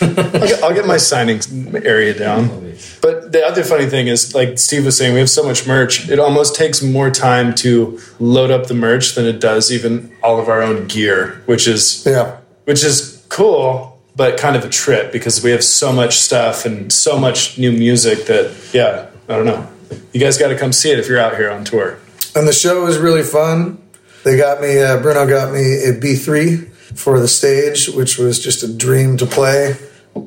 I'll 0.00 0.40
get, 0.48 0.62
I'll 0.62 0.74
get 0.74 0.86
my 0.86 0.96
signing 0.96 1.40
area 1.84 2.14
down. 2.18 2.74
But 3.00 3.32
the 3.32 3.44
other 3.46 3.62
funny 3.62 3.86
thing 3.86 4.08
is, 4.08 4.34
like 4.34 4.58
Steve 4.58 4.84
was 4.84 4.96
saying, 4.96 5.14
we 5.14 5.20
have 5.20 5.30
so 5.30 5.42
much 5.44 5.66
merch. 5.66 6.08
It 6.10 6.18
almost 6.18 6.54
takes 6.56 6.82
more 6.82 7.10
time 7.10 7.54
to 7.56 7.98
load 8.18 8.50
up 8.50 8.66
the 8.66 8.74
merch 8.74 9.14
than 9.14 9.24
it 9.26 9.40
does 9.40 9.70
even 9.72 10.10
all 10.22 10.38
of 10.40 10.48
our 10.48 10.62
own 10.62 10.86
gear, 10.86 11.40
which 11.46 11.66
is 11.68 12.02
Yeah, 12.04 12.36
which 12.64 12.82
is 12.84 13.22
cool, 13.28 13.95
but 14.16 14.38
kind 14.38 14.56
of 14.56 14.64
a 14.64 14.68
trip 14.68 15.12
because 15.12 15.42
we 15.44 15.50
have 15.50 15.62
so 15.62 15.92
much 15.92 16.16
stuff 16.16 16.64
and 16.64 16.90
so 16.92 17.18
much 17.18 17.58
new 17.58 17.70
music 17.70 18.26
that, 18.26 18.54
yeah, 18.72 19.06
I 19.28 19.36
don't 19.36 19.44
know. 19.44 19.68
You 20.12 20.20
guys 20.20 20.38
got 20.38 20.48
to 20.48 20.56
come 20.56 20.72
see 20.72 20.90
it 20.90 20.98
if 20.98 21.06
you're 21.08 21.18
out 21.20 21.36
here 21.36 21.50
on 21.50 21.64
tour. 21.64 21.98
and 22.34 22.48
the 22.48 22.52
show 22.52 22.84
was 22.84 22.96
really 22.98 23.22
fun. 23.22 23.78
They 24.24 24.36
got 24.36 24.60
me. 24.60 24.80
Uh, 24.82 25.00
Bruno 25.00 25.26
got 25.26 25.52
me 25.52 25.84
a 25.88 25.92
B 25.92 26.16
three 26.16 26.56
for 26.56 27.20
the 27.20 27.28
stage, 27.28 27.88
which 27.88 28.18
was 28.18 28.42
just 28.42 28.62
a 28.64 28.72
dream 28.72 29.16
to 29.18 29.26
play. 29.26 29.76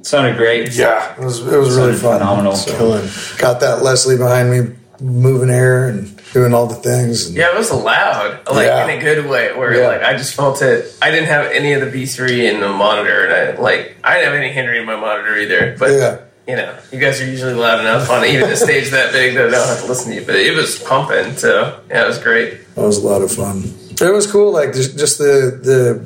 Sounded 0.03 0.37
great. 0.37 0.73
Yeah, 0.73 1.13
it 1.19 1.25
was 1.25 1.39
it 1.45 1.57
was 1.57 1.75
really 1.75 1.95
fun. 1.95 2.19
phenomenal. 2.19 2.55
So, 2.55 2.71
Killing. 2.77 3.09
got 3.39 3.59
that 3.61 3.81
Leslie 3.83 4.17
behind 4.17 4.51
me, 4.51 4.75
moving 5.01 5.49
air 5.49 5.89
and 5.89 6.18
doing 6.33 6.53
all 6.53 6.67
the 6.67 6.75
things. 6.75 7.27
And, 7.27 7.35
Yeah, 7.37 7.51
it 7.53 7.57
was 7.57 7.71
loud, 7.71 8.39
like 8.51 8.67
Yeah. 8.67 8.87
in 8.87 8.99
a 8.99 9.01
good 9.01 9.25
way. 9.27 9.51
Where 9.55 9.73
Yeah. 9.73 9.87
like 9.87 10.03
I 10.03 10.13
just 10.17 10.33
felt 10.35 10.61
it. 10.61 10.93
I 11.01 11.11
didn't 11.11 11.27
have 11.27 11.47
any 11.51 11.73
of 11.73 11.81
the 11.81 11.87
B 11.87 12.05
three 12.05 12.47
in 12.47 12.59
the 12.59 12.69
monitor, 12.69 13.25
and 13.25 13.33
I 13.59 13.61
like 13.61 13.95
I 14.03 14.15
didn't 14.15 14.31
have 14.33 14.39
any 14.41 14.51
Henry 14.53 14.79
in 14.79 14.85
my 14.85 14.95
monitor 14.95 15.37
either. 15.37 15.75
But 15.77 15.91
Yeah. 15.91 16.15
you 16.47 16.55
know, 16.55 16.69
you 16.91 16.99
guys 16.99 17.19
are 17.21 17.25
usually 17.25 17.53
loud 17.53 17.79
enough 17.79 18.09
on 18.09 18.25
even 18.25 18.49
a 18.49 18.55
stage 18.55 18.91
that 18.91 19.11
big 19.11 19.35
that 19.35 19.47
I 19.47 19.51
don't 19.51 19.67
have 19.67 19.81
to 19.81 19.87
listen 19.87 20.11
to 20.11 20.15
you. 20.19 20.23
But 20.25 20.35
it 20.35 20.55
was 20.55 20.77
pumping, 20.79 21.35
so 21.37 21.73
yeah, 21.89 22.03
it 22.03 22.07
was 22.07 22.17
great. 22.19 22.75
That 22.75 22.81
was 22.85 22.97
a 22.97 23.07
lot 23.07 23.21
of 23.21 23.31
fun. 23.31 23.73
It 24.01 24.13
was 24.13 24.27
cool, 24.27 24.51
like 24.53 24.73
just, 24.73 24.97
just 24.97 25.17
the 25.17 25.59
the 25.61 26.01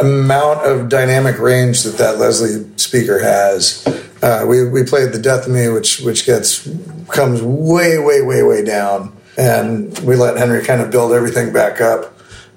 amount 0.00 0.66
of 0.66 0.88
dynamic 0.88 1.38
range 1.38 1.82
that 1.84 1.96
that 1.98 2.18
Leslie 2.18 2.64
speaker 2.76 3.18
has. 3.20 3.86
Uh, 4.22 4.44
we 4.46 4.64
we 4.64 4.82
played 4.82 5.12
the 5.12 5.18
Death 5.18 5.46
of 5.46 5.52
Me, 5.52 5.68
which 5.68 6.00
which 6.00 6.26
gets 6.26 6.66
comes 7.08 7.40
way 7.42 7.98
way 7.98 8.20
way 8.20 8.42
way 8.42 8.64
down, 8.64 9.12
and 9.36 9.98
we 10.00 10.16
let 10.16 10.36
Henry 10.36 10.64
kind 10.64 10.80
of 10.80 10.90
build 10.90 11.12
everything 11.12 11.52
back 11.52 11.80
up 11.80 12.14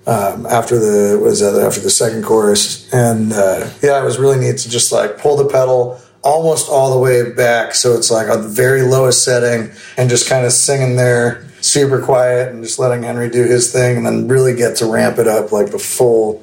um, 0.07 0.45
after 0.45 0.79
the 0.79 1.19
was 1.21 1.41
that 1.41 1.62
after 1.62 1.81
the 1.81 1.89
second 1.89 2.24
chorus, 2.24 2.91
and 2.93 3.31
uh, 3.33 3.69
yeah, 3.81 4.01
it 4.01 4.05
was 4.05 4.17
really 4.17 4.39
neat 4.39 4.57
to 4.59 4.69
just 4.69 4.91
like 4.91 5.17
pull 5.17 5.38
the 5.38 5.48
pedal 5.48 6.01
almost 6.24 6.69
all 6.69 6.91
the 6.91 7.00
way 7.00 7.31
back, 7.31 7.75
so 7.75 7.95
it's 7.95 8.12
like 8.12 8.27
on 8.29 8.41
the 8.41 8.48
very 8.48 8.81
lowest 8.81 9.24
setting, 9.24 9.71
and 9.98 10.09
just 10.09 10.27
kind 10.27 10.45
of 10.45 10.51
singing 10.51 10.95
there 10.95 11.45
super 11.62 12.01
quiet 12.01 12.50
and 12.50 12.63
just 12.63 12.79
letting 12.79 13.03
Henry 13.03 13.29
do 13.29 13.43
his 13.43 13.71
thing, 13.71 13.98
and 13.98 14.05
then 14.05 14.27
really 14.27 14.55
get 14.55 14.77
to 14.77 14.86
ramp 14.86 15.17
it 15.17 15.27
up 15.27 15.51
like 15.51 15.71
the 15.71 15.79
full 15.79 16.39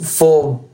full 0.00 0.68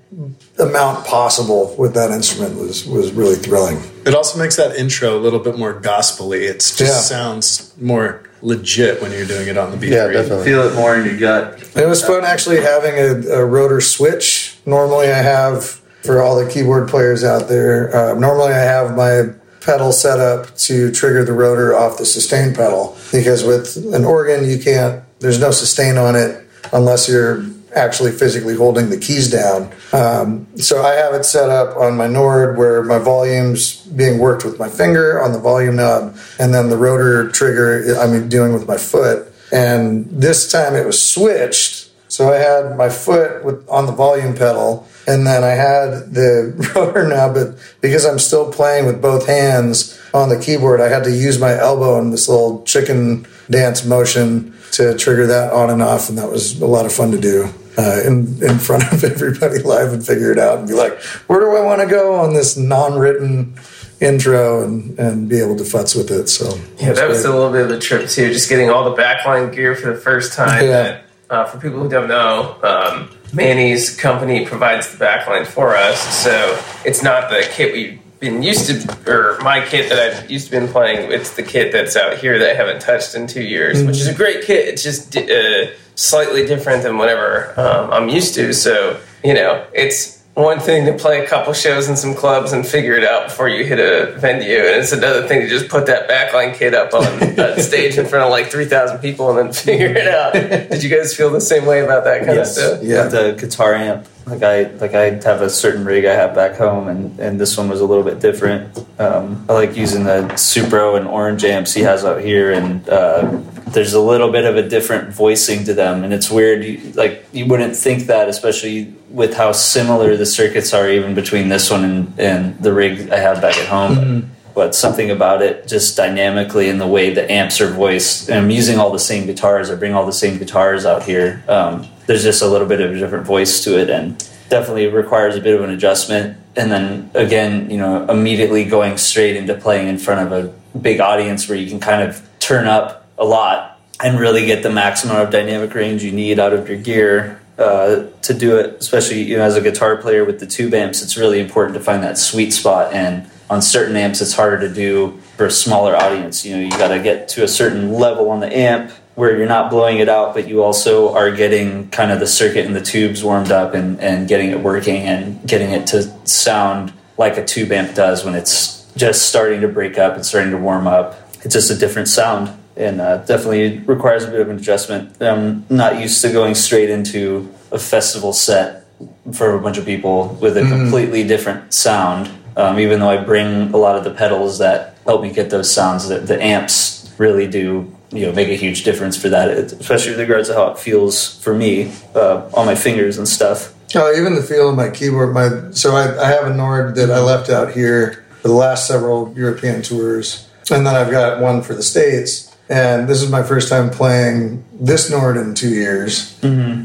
amount 0.59 1.07
possible 1.07 1.75
with 1.79 1.95
that 1.95 2.11
instrument 2.11 2.57
was 2.57 2.87
was 2.87 3.13
really 3.13 3.37
thrilling. 3.37 3.79
It 4.07 4.15
also 4.15 4.39
makes 4.39 4.57
that 4.57 4.77
intro 4.77 5.17
a 5.17 5.21
little 5.21 5.39
bit 5.39 5.59
more 5.59 5.73
gospely. 5.73 6.47
It 6.47 6.59
just 6.59 6.81
Yeah. 6.81 6.87
sounds 6.89 7.73
more 7.81 8.21
legit 8.43 9.03
when 9.03 9.13
you're 9.13 9.27
doing 9.27 9.49
it 9.49 9.57
on 9.59 9.71
the 9.73 9.77
B3. 9.77 9.91
Yeah, 9.91 10.07
definitely. 10.09 10.45
Feel 10.45 10.63
it 10.63 10.75
more 10.75 10.95
in 10.97 11.05
your 11.05 11.17
gut. 11.17 11.61
It 11.75 11.87
was 11.87 12.05
fun 12.05 12.25
actually 12.25 12.61
having 12.61 12.95
a, 12.95 13.41
a 13.41 13.45
rotor 13.45 13.81
switch. 13.81 14.57
Normally, 14.67 15.09
I 15.13 15.19
have 15.19 15.65
for 16.05 16.23
all 16.23 16.37
the 16.43 16.49
keyboard 16.49 16.89
players 16.89 17.25
out 17.25 17.49
there. 17.49 17.95
Uh, 17.95 18.15
normally, 18.15 18.53
I 18.53 18.59
have 18.61 18.97
my 18.97 19.31
pedal 19.61 19.93
set 19.93 20.19
up 20.21 20.57
to 20.57 20.91
trigger 20.93 21.25
the 21.25 21.33
rotor 21.33 21.77
off 21.77 21.99
the 21.99 22.07
sustain 22.07 22.55
pedal 22.55 22.97
because 23.13 23.45
with 23.45 23.77
an 23.93 24.05
organ, 24.05 24.49
you 24.49 24.59
can't. 24.59 25.03
There's 25.21 25.41
no 25.41 25.51
sustain 25.51 25.99
on 25.99 26.15
it 26.17 26.43
unless 26.73 27.09
you're 27.09 27.45
actually 27.75 28.13
physically 28.13 28.55
holding 28.55 28.91
the 28.91 28.97
keys 28.97 29.31
down. 29.31 29.73
Um, 29.93 30.47
so 30.57 30.83
I 30.83 30.95
have 30.95 31.15
it 31.15 31.25
set 31.25 31.51
up 31.51 31.77
on 31.77 31.97
my 31.97 32.07
Nord 32.07 32.57
where 32.57 32.83
my 32.83 32.99
volume's 32.99 33.77
being 33.87 34.19
worked 34.19 34.45
with 34.45 34.59
my 34.59 34.69
finger 34.69 35.23
on 35.23 35.33
the 35.33 35.39
volume 35.39 35.77
knob, 35.77 36.17
and 36.39 36.53
then 36.55 36.69
the 36.69 36.77
rotor 36.77 37.29
trigger 37.31 37.95
I'm 37.99 38.29
doing 38.29 38.53
with 38.53 38.67
my 38.67 38.77
foot. 38.77 39.33
And 39.53 40.07
this 40.11 40.51
time 40.51 40.75
it 40.75 40.87
was 40.87 41.07
switched 41.07 41.87
So 42.11 42.33
I 42.33 42.37
had 42.37 42.77
my 42.77 42.89
foot 42.89 43.45
with, 43.45 43.69
on 43.69 43.85
the 43.85 43.93
volume 43.93 44.35
pedal, 44.35 44.89
and 45.07 45.27
then 45.27 45.45
I 45.45 45.51
had 45.51 46.15
the 46.15 46.73
rotor 46.75 47.07
knob. 47.07 47.35
But 47.35 47.59
because 47.83 48.07
I'm 48.07 48.19
still 48.19 48.51
playing 48.51 48.87
with 48.87 49.03
both 49.03 49.27
hands 49.27 50.01
on 50.15 50.31
the 50.31 50.41
keyboard, 50.41 50.81
I 50.81 50.89
had 50.89 51.05
to 51.05 51.11
use 51.11 51.39
my 51.39 51.57
elbow 51.57 51.99
in 52.01 52.11
this 52.11 52.29
little 52.29 52.65
chicken 52.65 53.27
dance 53.51 53.85
motion 53.85 54.55
to 54.73 54.97
trigger 54.97 55.27
that 55.27 55.53
on 55.53 55.71
and 55.71 55.83
off, 55.83 56.09
and 56.09 56.19
that 56.19 56.31
was 56.31 56.61
a 56.61 56.67
lot 56.67 56.87
of 56.87 56.93
fun 56.93 57.11
to 57.13 57.21
do. 57.21 57.49
Uh, 57.77 58.01
in 58.05 58.43
in 58.43 58.59
front 58.59 58.83
of 58.93 59.05
everybody 59.13 59.59
live 59.63 59.93
and 59.93 60.05
figure 60.05 60.33
it 60.33 60.39
out 60.39 60.59
and 60.59 60.67
be 60.67 60.75
like, 60.75 61.01
where 61.29 61.39
do 61.41 61.57
I 61.57 61.61
want 61.61 61.81
to 61.81 61.87
go 61.87 62.15
on 62.17 62.35
this 62.35 62.57
non-written 62.57 63.55
intro 64.01 64.63
and 64.65 64.99
and 64.99 65.29
be 65.29 65.39
able 65.41 65.57
to 65.57 65.63
futz 65.65 65.97
with 65.97 66.11
it. 66.11 66.29
So 66.29 66.59
Yeah, 66.79 66.93
that 66.93 67.09
was 67.09 67.23
great. 67.23 67.33
a 67.33 67.37
little 67.37 67.53
bit 67.53 67.63
of 67.63 67.69
the 67.69 67.79
trip 67.79 68.09
too. 68.09 68.33
Just 68.33 68.49
getting 68.49 68.69
all 68.71 68.85
the 68.95 69.01
backline 69.01 69.55
gear 69.55 69.75
for 69.77 69.93
the 69.93 70.01
first 70.01 70.33
time. 70.33 70.65
Yeah. 70.65 70.71
That, 70.71 71.05
uh, 71.31 71.45
for 71.45 71.59
people 71.59 71.81
who 71.81 71.89
don't 71.89 72.09
know, 72.09 72.57
um, 72.63 73.11
Manny's 73.33 73.95
company 73.95 74.47
provides 74.47 74.89
the 74.97 75.05
backline 75.05 75.47
for 75.47 75.77
us, 75.77 76.01
so 76.23 76.59
it's 76.85 77.03
not 77.03 77.29
the 77.31 77.47
kit 77.53 77.73
we've 77.75 78.01
been 78.21 78.43
used 78.43 78.67
to, 78.67 78.99
or 79.11 79.39
my 79.43 79.65
kit 79.65 79.89
that 79.91 79.99
I've 79.99 80.31
used 80.31 80.47
to 80.47 80.51
been 80.51 80.69
playing. 80.69 81.13
It's 81.13 81.37
the 81.37 81.43
kit 81.43 81.73
that's 81.73 81.97
out 81.97 82.19
here 82.19 82.39
that 82.39 82.51
I 82.51 82.55
haven't 82.55 82.81
touched 82.81 83.15
in 83.15 83.27
two 83.27 83.43
years, 83.43 83.83
which 83.85 83.97
is 83.97 84.09
a 84.09 84.15
great 84.15 84.45
kit. 84.45 84.69
It's 84.69 84.83
just 84.83 85.17
uh, 85.17 85.67
slightly 85.95 86.47
different 86.47 86.83
than 86.83 86.99
whatever 86.99 87.59
um, 87.59 87.91
I'm 87.93 88.09
used 88.09 88.35
to. 88.35 88.53
So 88.53 89.01
you 89.25 89.35
know, 89.35 89.67
it's 89.73 90.18
one 90.45 90.61
thing 90.61 90.87
to 90.87 90.93
play 90.93 91.25
a 91.25 91.27
couple 91.27 91.53
shows 91.53 91.89
in 91.89 91.97
some 91.97 92.15
clubs 92.15 92.53
and 92.53 92.67
figure 92.67 92.95
it 92.95 93.05
out 93.05 93.25
before 93.29 93.49
you 93.49 93.65
hit 93.65 93.79
a 93.81 94.13
venue, 94.19 94.57
and 94.59 94.77
it's 94.83 94.93
another 94.93 95.27
thing 95.27 95.41
to 95.41 95.49
just 95.49 95.69
put 95.69 95.87
that 95.87 96.09
backline 96.09 96.55
kit 96.55 96.75
up 96.75 96.95
on 96.95 97.59
stage 97.61 97.99
in 97.99 98.07
front 98.07 98.25
of 98.25 98.31
like 98.31 98.47
three 98.51 98.65
thousand 98.65 98.99
people 98.99 99.31
and 99.37 99.47
then 99.49 99.53
figure 99.53 99.87
it 99.89 100.07
out. 100.09 100.33
Did 100.35 100.83
you 100.83 100.91
guys 100.91 101.15
feel 101.15 101.31
the 101.31 101.41
same 101.41 101.67
way 101.67 101.81
about 101.85 102.05
that 102.05 102.25
kind 102.25 102.37
Yes. 102.37 102.57
of 102.57 102.65
stuff? 102.65 102.83
Yeah. 102.83 103.05
The 103.09 103.33
guitar 103.39 103.75
amp. 103.75 104.07
Like 104.27 104.43
I 104.43 104.63
like 104.77 104.95
I 104.95 105.05
have 105.25 105.41
a 105.41 105.49
certain 105.51 105.85
rig 105.87 106.05
I 106.05 106.13
have 106.15 106.35
back 106.35 106.57
home, 106.57 106.87
and, 106.89 107.19
and 107.19 107.41
this 107.41 107.57
one 107.57 107.69
was 107.69 107.81
a 107.81 107.87
little 107.87 108.05
bit 108.05 108.21
different. 108.21 108.79
Um, 108.99 109.45
I 109.49 109.55
like 109.55 109.75
using 109.77 110.05
the 110.05 110.29
Supro 110.35 110.97
and 110.99 111.09
Orange 111.09 111.45
amps 111.45 111.73
he 111.73 111.81
has 111.83 112.05
out 112.05 112.21
here, 112.21 112.53
and 112.53 112.87
uh, 112.91 113.41
there's 113.73 113.93
a 113.93 114.01
little 114.01 114.31
bit 114.31 114.45
of 114.45 114.57
a 114.57 114.69
different 114.69 115.13
voicing 115.13 115.65
to 115.65 115.75
them, 115.75 116.05
and 116.05 116.13
it's 116.13 116.31
weird. 116.31 116.65
You, 116.65 116.93
like 116.93 117.27
you 117.33 117.47
wouldn't 117.47 117.77
think 117.77 118.05
that, 118.05 118.29
especially 118.29 118.95
with 119.11 119.35
how 119.35 119.53
similar 119.53 120.17
the 120.17 120.27
circuits 120.27 120.73
are, 120.75 120.89
even 120.89 121.15
between 121.15 121.49
this 121.49 121.71
one 121.71 121.85
and, 121.85 122.21
and 122.21 122.59
the 122.63 122.73
rig 122.73 123.11
I 123.11 123.19
have 123.19 123.41
back 123.41 123.57
at 123.57 123.67
home. 123.67 124.31
But 124.55 124.75
something 124.75 125.11
about 125.11 125.41
it, 125.41 125.69
just 125.69 125.97
dynamically 125.97 126.69
in 126.69 126.79
the 126.79 126.87
way 126.87 127.15
the 127.15 127.31
amps 127.31 127.61
are 127.61 127.71
voiced, 127.71 128.29
and 128.29 128.41
I'm 128.41 128.51
using 128.51 128.79
all 128.79 128.91
the 128.91 128.99
same 128.99 129.27
guitars. 129.27 129.71
I 129.71 129.77
bring 129.77 129.95
all 129.95 130.05
the 130.05 130.13
same 130.13 130.39
guitars 130.39 130.85
out 130.85 131.05
here. 131.05 131.45
Um, 131.47 131.87
there's 132.07 132.25
just 132.25 132.43
a 132.43 132.47
little 132.47 132.67
bit 132.67 132.81
of 132.81 132.91
a 132.91 132.99
different 132.99 133.25
voice 133.25 133.63
to 133.65 133.79
it, 133.79 133.89
and 133.89 134.19
definitely 134.49 134.87
requires 134.89 135.37
a 135.37 135.41
bit 135.41 135.55
of 135.55 135.63
an 135.63 135.71
adjustment. 135.71 136.37
And 136.57 136.73
then 136.73 137.11
again, 137.15 137.71
you 137.71 137.77
know, 137.77 138.05
immediately 138.09 138.65
going 138.65 138.99
straight 138.99 139.37
into 139.37 139.55
playing 139.55 139.89
in 139.89 139.99
front 139.99 140.27
of 140.27 140.33
a 140.33 140.79
big 140.79 141.01
audience 141.01 141.49
where 141.49 141.57
you 141.57 141.69
can 141.69 141.79
kind 141.79 142.03
of 142.03 142.29
turn 142.41 142.67
up 142.67 143.08
a 143.19 143.25
lot 143.25 143.79
and 144.03 144.19
really 144.19 144.47
get 144.47 144.63
the 144.63 144.71
maximum 144.71 145.17
of 145.17 145.31
dynamic 145.31 145.75
range 145.75 146.03
you 146.03 146.13
need 146.13 146.39
out 146.39 146.53
of 146.53 146.69
your 146.69 146.79
gear 146.79 147.41
uh, 147.59 148.05
to 148.23 148.35
do 148.35 148.59
it. 148.59 148.77
Especially 148.81 149.23
you 149.23 149.37
know, 149.37 149.43
as 149.43 149.57
a 149.57 149.61
guitar 149.61 149.97
player 149.97 150.25
with 150.25 150.41
the 150.41 150.47
tube 150.47 150.75
amps, 150.75 151.03
it's 151.03 151.17
really 151.17 151.41
important 151.41 151.77
to 151.77 151.83
find 151.83 152.03
that 152.03 152.17
sweet 152.17 152.53
spot. 152.53 152.93
And 152.93 153.29
on 153.51 153.63
certain 153.63 153.97
amps, 153.97 154.21
it's 154.21 154.35
harder 154.35 154.61
to 154.61 154.73
do 154.73 155.19
for 155.37 155.47
a 155.47 155.51
smaller 155.51 155.97
audience. 155.97 156.45
You 156.45 156.57
know, 156.57 156.63
you 156.63 156.71
got 156.71 156.89
to 156.89 157.03
get 157.03 157.29
to 157.31 157.45
a 157.45 157.49
certain 157.49 157.93
level 157.93 158.31
on 158.31 158.41
the 158.41 158.55
amp 158.55 158.93
where 159.15 159.37
you're 159.37 159.49
not 159.49 159.69
blowing 159.69 159.99
it 159.99 160.09
out, 160.09 160.33
but 160.33 160.47
you 160.47 160.63
also 160.63 161.13
are 161.13 161.33
getting 161.33 161.89
kind 161.89 162.13
of 162.13 162.21
the 162.21 162.27
circuit 162.27 162.67
and 162.67 162.77
the 162.77 162.81
tubes 162.81 163.25
warmed 163.25 163.51
up 163.51 163.75
and, 163.75 163.99
and 164.01 164.29
getting 164.29 164.51
it 164.51 164.61
working 164.61 165.03
and 165.03 165.45
getting 165.49 165.71
it 165.71 165.89
to 165.89 166.03
sound 166.25 166.93
like 167.17 167.37
a 167.37 167.45
tube 167.45 167.73
amp 167.73 167.97
does 167.97 168.25
when 168.25 168.37
it's 168.37 168.89
just 168.95 169.29
starting 169.29 169.61
to 169.63 169.67
break 169.67 169.99
up 169.99 170.15
and 170.15 170.25
starting 170.25 170.53
to 170.53 170.57
warm 170.59 170.87
up. 170.87 171.19
It's 171.43 171.55
just 171.55 171.69
a 171.71 171.77
different 171.77 172.07
sound 172.07 172.57
and 172.79 173.01
uh, 173.01 173.19
definitely 173.19 173.79
requires 173.81 174.25
a 174.25 174.31
bit 174.31 174.41
of 174.41 174.49
an 174.49 174.57
adjustment. 174.57 175.21
I'm 175.21 175.67
not 175.69 176.01
used 176.01 176.23
to 176.23 176.33
going 176.33 176.55
straight 176.55 176.91
into 176.91 177.53
a 177.71 177.79
festival 177.79 178.33
set 178.33 178.85
for 179.33 179.55
a 179.55 179.61
bunch 179.61 179.79
of 179.79 179.85
people 179.85 180.29
with 180.41 180.57
a 180.57 180.63
completely 180.63 181.27
different 181.27 181.75
sound. 181.75 182.31
Um, 182.57 182.79
even 182.81 182.99
though 183.01 183.11
I 183.11 183.19
bring 183.19 183.73
a 183.73 183.77
lot 183.77 183.97
of 183.97 184.05
the 184.05 184.11
pedals 184.11 184.59
that 184.59 184.97
help 185.05 185.23
me 185.23 185.33
get 185.33 185.51
those 185.51 185.71
sounds, 185.71 186.09
the, 186.09 186.19
the 186.19 186.43
amps 186.43 187.15
really 187.19 187.47
do 187.47 187.93
you 188.11 188.27
know 188.27 188.33
make 188.33 188.49
a 188.49 188.57
huge 188.57 188.85
difference 188.85 189.17
for 189.17 189.29
that, 189.29 189.49
especially 189.49 190.13
with 190.13 190.21
regards 190.21 190.49
to 190.49 190.55
how 190.55 190.69
it 190.69 190.79
feels 190.79 191.39
for 191.43 191.55
me 191.55 191.93
uh, 192.15 192.49
on 192.55 192.67
my 192.67 192.75
fingers 192.75 193.19
and 193.19 193.29
stuff. 193.29 193.75
Oh, 193.95 194.15
even 194.19 194.35
the 194.35 194.43
feel 194.43 194.71
of 194.71 194.77
my 194.77 194.91
keyboard. 194.91 195.35
My 195.35 195.71
so 195.73 195.97
I, 195.97 196.21
I 196.23 196.29
have 196.29 196.47
a 196.47 196.55
Nord 196.55 196.95
that 196.97 197.11
I 197.11 197.21
left 197.21 197.51
out 197.51 197.73
here 197.73 198.25
for 198.43 198.49
the 198.49 198.55
last 198.55 198.87
several 198.87 199.33
European 199.37 199.83
tours, 199.83 200.49
and 200.71 200.87
then 200.87 200.95
I've 200.95 201.11
got 201.11 201.41
one 201.41 201.63
for 201.63 201.75
the 201.75 201.83
states. 201.83 202.48
And 202.71 203.09
this 203.09 203.23
is 203.23 203.31
my 203.31 203.43
first 203.43 203.71
time 203.71 203.89
playing 203.89 204.65
this 204.73 205.11
Nord 205.11 205.37
in 205.39 205.55
two 205.55 205.71
years, 205.71 206.39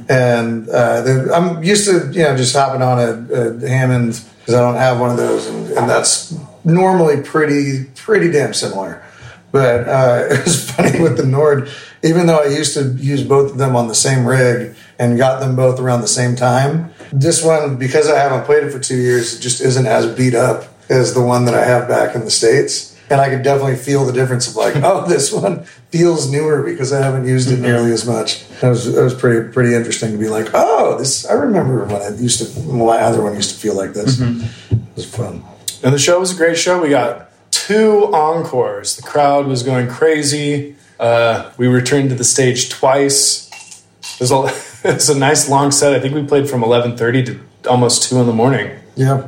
and 0.10 0.70
uh, 0.70 1.02
the, 1.02 1.32
I'm 1.34 1.62
used 1.62 1.86
to 1.90 2.10
you 2.12 2.24
know 2.24 2.38
just 2.38 2.56
hopping 2.56 2.82
on 2.82 3.00
a, 3.00 3.34
a 3.34 3.68
Hammond 3.68 4.24
because 4.40 4.54
I 4.56 4.62
don't 4.62 4.76
have 4.76 5.00
one 5.00 5.10
of 5.12 5.18
those, 5.18 5.46
and, 5.48 5.68
and 5.72 5.90
that's 5.90 6.34
normally 6.64 7.22
pretty 7.22 7.86
pretty 7.96 8.32
damn 8.32 8.54
similar. 8.54 9.04
But 9.52 9.88
uh, 9.88 10.28
it 10.32 10.44
was 10.46 10.72
funny 10.72 11.00
with 11.02 11.18
the 11.18 11.26
Nord, 11.26 11.70
even 12.02 12.28
though 12.28 12.40
I 12.40 12.48
used 12.48 12.74
to 12.76 12.94
use 12.94 13.24
both 13.24 13.52
of 13.52 13.58
them 13.58 13.76
on 13.76 13.88
the 13.88 13.96
same 13.96 14.26
rig 14.26 14.76
and 15.00 15.18
got 15.18 15.40
them 15.40 15.56
both 15.56 15.80
around 15.80 16.02
the 16.02 16.08
same 16.08 16.36
time. 16.36 16.94
This 17.12 17.44
one, 17.44 17.78
because 17.78 18.10
I 18.10 18.18
haven't 18.18 18.46
played 18.46 18.64
it 18.64 18.72
for 18.72 18.80
two 18.80 18.98
years, 18.98 19.38
it 19.38 19.42
just 19.42 19.62
isn't 19.62 19.86
as 19.86 20.08
beat 20.16 20.34
up 20.34 20.66
as 20.90 21.14
the 21.14 21.22
one 21.22 21.46
that 21.46 21.54
I 21.54 21.66
have 21.66 21.88
back 21.88 22.16
in 22.16 22.26
the 22.26 22.32
States. 22.32 22.93
And 23.14 23.22
I 23.22 23.30
could 23.30 23.44
definitely 23.44 23.76
feel 23.76 24.06
the 24.06 24.12
difference 24.12 24.48
of 24.50 24.56
like, 24.56 24.76
oh, 24.84 25.08
this 25.08 25.32
one 25.32 25.66
feels 25.92 26.32
newer 26.32 26.64
because 26.64 26.92
I 26.92 27.00
haven't 27.02 27.28
used 27.28 27.52
it 27.52 27.60
nearly 27.60 27.92
as 27.92 28.08
much. 28.08 28.48
That 28.60 28.70
was 28.70 28.92
that 28.92 29.04
was 29.04 29.14
pretty 29.14 29.52
pretty 29.54 29.76
interesting 29.76 30.12
to 30.14 30.18
be 30.18 30.30
like, 30.30 30.48
oh, 30.54 30.98
this. 30.98 31.26
I 31.30 31.34
remember 31.34 31.86
when 31.86 32.02
I 32.02 32.10
used 32.18 32.40
to 32.56 32.60
my 32.64 32.98
other 32.98 33.22
one 33.22 33.36
used 33.36 33.52
to 33.54 33.58
feel 33.60 33.76
like 33.76 33.94
this. 33.94 34.20
It 34.20 34.78
was 34.96 35.06
fun. 35.06 35.44
And 35.84 35.94
the 35.94 36.00
show 36.00 36.20
was 36.20 36.32
a 36.34 36.36
great 36.36 36.58
show. 36.58 36.82
We 36.82 36.90
got 36.90 37.30
two 37.52 38.12
encores. 38.14 38.96
The 38.98 39.04
crowd 39.04 39.46
was 39.46 39.62
going 39.62 39.88
crazy. 39.90 40.76
Uh, 41.00 41.52
we 41.58 41.68
returned 41.68 42.10
to 42.10 42.16
the 42.16 42.24
stage 42.24 42.70
twice. 42.70 43.50
It 44.16 44.20
was, 44.22 44.32
a, 44.32 44.46
it 44.90 44.94
was 44.96 45.10
a 45.10 45.20
nice 45.20 45.50
long 45.50 45.70
set. 45.72 45.94
I 45.94 46.00
think 46.00 46.16
we 46.16 46.24
played 46.26 46.50
from 46.50 46.62
11.30 46.62 47.26
to 47.28 47.70
almost 47.70 48.10
2 48.10 48.20
in 48.22 48.26
the 48.28 48.34
morning, 48.34 48.72
Yeah. 48.96 49.28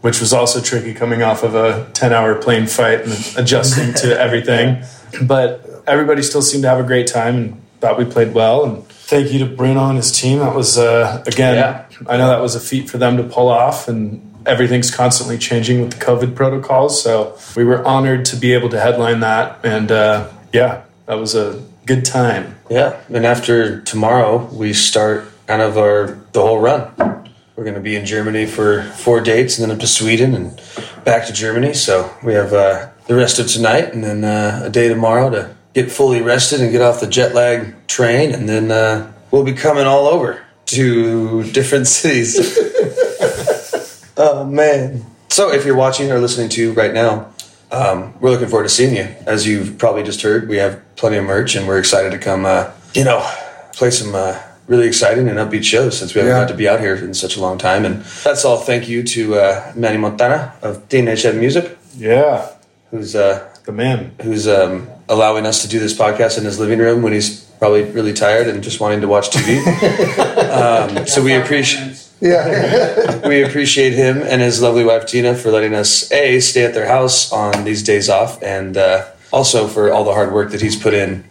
Which 0.00 0.20
was 0.20 0.32
also 0.32 0.60
tricky 0.60 0.94
coming 0.94 1.22
off 1.22 1.42
of 1.42 1.54
a 1.54 1.86
10-hour 1.92 2.36
plane 2.36 2.66
fight 2.66 3.00
and 3.02 3.12
adjusting 3.36 3.94
to 3.94 4.18
everything. 4.20 4.82
But 5.22 5.82
everybody 5.86 6.22
still 6.22 6.42
seemed 6.42 6.62
to 6.64 6.68
have 6.68 6.78
a 6.80 6.86
great 6.86 7.06
time 7.06 7.36
and 7.36 7.62
thought 7.80 7.98
we 7.98 8.04
played 8.04 8.34
well. 8.34 8.64
And 8.64 8.86
thank 8.86 9.32
you 9.32 9.38
to 9.40 9.46
Bruno 9.46 9.88
and 9.88 9.96
his 9.96 10.12
team. 10.12 10.38
That 10.40 10.54
was, 10.54 10.78
uh, 10.78 11.22
again, 11.26 11.56
Yeah. 11.56 11.84
I 12.08 12.16
know 12.16 12.28
that 12.28 12.40
was 12.40 12.54
a 12.54 12.60
feat 12.60 12.88
for 12.88 12.98
them 12.98 13.16
to 13.16 13.24
pull 13.24 13.48
off, 13.48 13.88
and 13.88 14.22
everything's 14.46 14.90
constantly 14.94 15.36
changing 15.36 15.80
with 15.80 15.92
the 15.94 16.04
COVID 16.04 16.36
protocols. 16.36 17.02
So 17.02 17.36
we 17.56 17.64
were 17.64 17.84
honored 17.84 18.24
to 18.26 18.36
be 18.36 18.52
able 18.54 18.68
to 18.68 18.78
headline 18.80 19.18
that, 19.20 19.58
and 19.64 19.90
uh, 19.90 20.28
yeah, 20.52 20.82
that 21.06 21.14
was 21.18 21.34
a 21.34 21.60
good 21.86 22.04
time. 22.04 22.54
Yeah, 22.70 23.00
and 23.12 23.26
after 23.26 23.80
tomorrow, 23.80 24.44
we 24.52 24.72
start 24.74 25.24
kind 25.48 25.60
of 25.62 25.76
our 25.76 26.18
the 26.32 26.40
whole 26.42 26.60
run. 26.60 27.27
We're 27.58 27.64
going 27.64 27.74
to 27.74 27.80
be 27.80 27.96
in 27.96 28.06
Germany 28.06 28.46
for 28.46 28.84
four 28.84 29.20
dates, 29.20 29.58
and 29.58 29.68
then 29.68 29.74
up 29.74 29.80
to 29.80 29.88
Sweden 29.88 30.32
and 30.32 30.62
back 31.02 31.26
to 31.26 31.32
Germany. 31.32 31.74
So 31.74 32.08
we 32.22 32.32
have 32.34 32.52
uh, 32.52 32.90
the 33.08 33.16
rest 33.16 33.40
of 33.40 33.48
tonight, 33.48 33.92
and 33.92 34.04
then 34.04 34.22
uh, 34.22 34.60
a 34.66 34.70
day 34.70 34.86
tomorrow 34.86 35.28
to 35.30 35.56
get 35.74 35.90
fully 35.90 36.22
rested 36.22 36.60
and 36.60 36.70
get 36.70 36.82
off 36.82 37.00
the 37.00 37.08
jet 37.08 37.34
lag 37.34 37.74
train, 37.88 38.32
and 38.32 38.48
then 38.48 38.70
uh, 38.70 39.12
we'll 39.32 39.42
be 39.42 39.54
coming 39.54 39.86
all 39.86 40.06
over 40.06 40.40
to 40.66 41.42
different 41.50 41.86
cities. 41.88 42.38
oh 44.16 44.44
man! 44.44 45.04
So 45.28 45.52
if 45.52 45.66
you're 45.66 45.74
watching 45.74 46.12
or 46.12 46.20
listening 46.20 46.50
to 46.50 46.72
right 46.74 46.94
now, 46.94 47.32
um, 47.72 48.14
we're 48.20 48.30
looking 48.30 48.46
forward 48.46 48.66
to 48.66 48.68
seeing 48.68 48.94
you. 48.94 49.12
As 49.26 49.48
you've 49.48 49.78
probably 49.78 50.04
just 50.04 50.22
heard, 50.22 50.48
we 50.48 50.58
have 50.58 50.80
plenty 50.94 51.16
of 51.16 51.24
merch, 51.24 51.56
and 51.56 51.66
we're 51.66 51.80
excited 51.80 52.12
to 52.12 52.18
come, 52.18 52.46
uh, 52.46 52.70
you 52.94 53.02
know, 53.02 53.28
play 53.72 53.90
some 53.90 54.14
uh, 54.14 54.40
really 54.68 54.86
exciting 54.86 55.28
and 55.28 55.38
upbeat 55.38 55.64
shows 55.64 55.98
since 55.98 56.14
we 56.14 56.20
haven't 56.20 56.34
Yeah. 56.36 56.42
got 56.42 56.48
to 56.48 56.54
be 56.54 56.68
out 56.68 56.78
here 56.80 56.94
in 56.94 57.14
such 57.14 57.36
a 57.36 57.40
long 57.40 57.58
time. 57.58 57.84
And 57.84 58.02
that's 58.22 58.44
all. 58.44 58.58
Thank 58.58 58.88
you 58.88 59.02
to 59.02 59.34
uh, 59.36 59.72
Manny 59.74 59.96
Montana 59.98 60.52
of 60.62 60.84
Head 60.92 61.36
Music, 61.36 61.76
Yeah, 61.96 62.48
who's 62.90 63.16
uh, 63.16 63.48
the 63.64 63.72
man. 63.72 64.12
who's 64.22 64.46
um, 64.46 64.88
allowing 65.08 65.46
us 65.46 65.62
to 65.62 65.68
do 65.68 65.78
this 65.80 65.94
podcast 65.94 66.38
in 66.38 66.44
his 66.44 66.58
living 66.60 66.78
room 66.78 67.02
when 67.02 67.12
he's 67.14 67.40
probably 67.58 67.82
really 67.84 68.12
tired 68.12 68.46
and 68.46 68.62
just 68.62 68.78
wanting 68.78 69.00
to 69.00 69.08
watch 69.08 69.30
TV. 69.30 69.58
um, 70.98 71.06
so 71.06 71.22
we 71.22 71.34
appreciate 71.34 72.04
Yeah. 72.20 73.26
we 73.28 73.42
appreciate 73.42 73.92
him 73.94 74.18
and 74.22 74.40
his 74.42 74.60
lovely 74.60 74.84
wife 74.84 75.06
Tina 75.06 75.34
for 75.34 75.50
letting 75.50 75.74
us 75.74 76.10
a 76.12 76.40
stay 76.40 76.64
at 76.64 76.74
their 76.74 76.86
house 76.88 77.32
on 77.32 77.64
these 77.64 77.82
days 77.82 78.08
off, 78.08 78.42
and 78.42 78.76
uh, 78.76 79.06
also 79.32 79.66
for 79.66 79.92
all 79.92 80.04
the 80.04 80.12
hard 80.12 80.32
work 80.32 80.50
that 80.50 80.60
he's 80.60 80.76
put 80.76 80.94
in 80.94 81.24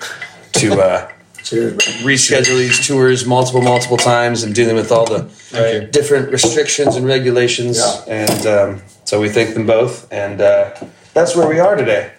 to 0.54 0.82
uh, 0.82 1.12
Cheers. 1.50 1.78
reschedule 2.04 2.58
these 2.58 2.86
tours 2.86 3.26
multiple, 3.26 3.62
multiple 3.62 3.98
times 3.98 4.44
and 4.44 4.54
dealing 4.54 4.76
with 4.76 4.92
all 4.92 5.06
the 5.06 5.30
Right. 5.54 5.92
different 5.92 6.32
restrictions 6.32 6.96
and 6.96 7.06
regulations. 7.06 7.78
Yeah. 7.80 8.04
And 8.26 8.48
um, 8.48 8.82
so 9.06 9.22
we 9.22 9.30
thank 9.30 9.54
them 9.54 9.66
both. 9.66 10.12
And 10.12 10.42
uh, 10.42 10.76
that's 11.14 11.36
where 11.36 11.48
we 11.48 11.60
are 11.60 11.76
today. 11.76 12.12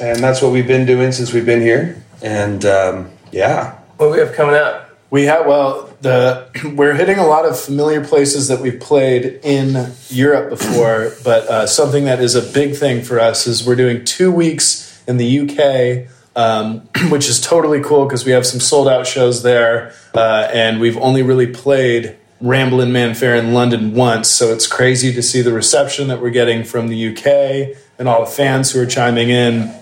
And 0.00 0.22
that's 0.22 0.40
what 0.40 0.52
we've 0.52 0.66
been 0.66 0.86
doing 0.86 1.10
since 1.12 1.32
we've 1.32 1.46
been 1.46 1.60
here. 1.60 2.02
And 2.22 2.64
um, 2.64 3.10
yeah. 3.32 3.72
What 3.96 4.06
do 4.06 4.12
we 4.12 4.18
have 4.18 4.32
coming 4.34 4.54
up? 4.54 4.84
We 5.10 5.24
have 5.24 5.46
well, 5.46 5.92
the 6.02 6.48
we're 6.76 6.94
hitting 6.94 7.18
a 7.18 7.26
lot 7.26 7.46
of 7.46 7.58
familiar 7.58 8.04
places 8.04 8.46
that 8.48 8.60
we've 8.60 8.78
played 8.78 9.40
in 9.42 9.92
Europe 10.08 10.50
before, 10.50 11.12
but 11.24 11.46
uh, 11.48 11.66
something 11.66 12.04
that 12.04 12.20
is 12.20 12.34
a 12.34 12.42
big 12.42 12.76
thing 12.76 13.02
for 13.02 13.18
us 13.18 13.46
is 13.46 13.66
we're 13.66 13.74
doing 13.74 14.04
two 14.04 14.30
weeks 14.30 15.02
in 15.08 15.16
the 15.16 15.40
UK. 15.40 16.08
Um, 16.38 16.88
which 17.10 17.28
is 17.28 17.40
totally 17.40 17.82
cool 17.82 18.04
because 18.04 18.24
we 18.24 18.30
have 18.30 18.46
some 18.46 18.60
sold 18.60 18.86
out 18.86 19.08
shows 19.08 19.42
there, 19.42 19.92
uh, 20.14 20.48
and 20.52 20.78
we've 20.78 20.96
only 20.98 21.22
really 21.22 21.48
played 21.48 22.16
Ramblin' 22.40 22.92
Man 22.92 23.14
Fair 23.14 23.34
in 23.34 23.52
London 23.52 23.92
once, 23.94 24.28
so 24.30 24.52
it's 24.52 24.68
crazy 24.68 25.12
to 25.12 25.22
see 25.22 25.42
the 25.42 25.52
reception 25.52 26.06
that 26.08 26.22
we're 26.22 26.30
getting 26.30 26.62
from 26.62 26.86
the 26.86 27.08
UK 27.08 27.76
and 27.98 28.08
all 28.08 28.24
the 28.24 28.30
fans 28.30 28.70
who 28.70 28.80
are 28.80 28.86
chiming 28.86 29.30
in, 29.30 29.74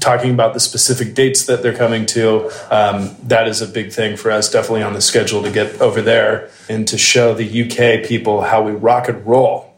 talking 0.00 0.32
about 0.32 0.54
the 0.54 0.60
specific 0.60 1.14
dates 1.14 1.44
that 1.44 1.62
they're 1.62 1.76
coming 1.76 2.06
to. 2.06 2.50
Um, 2.70 3.14
that 3.24 3.46
is 3.46 3.60
a 3.60 3.66
big 3.66 3.92
thing 3.92 4.16
for 4.16 4.30
us, 4.30 4.50
definitely 4.50 4.82
on 4.82 4.94
the 4.94 5.02
schedule 5.02 5.42
to 5.42 5.50
get 5.50 5.78
over 5.82 6.00
there 6.00 6.48
and 6.70 6.88
to 6.88 6.96
show 6.96 7.34
the 7.34 7.44
UK 7.44 8.08
people 8.08 8.40
how 8.40 8.62
we 8.62 8.72
rock 8.72 9.08
and 9.10 9.26
roll. 9.26 9.74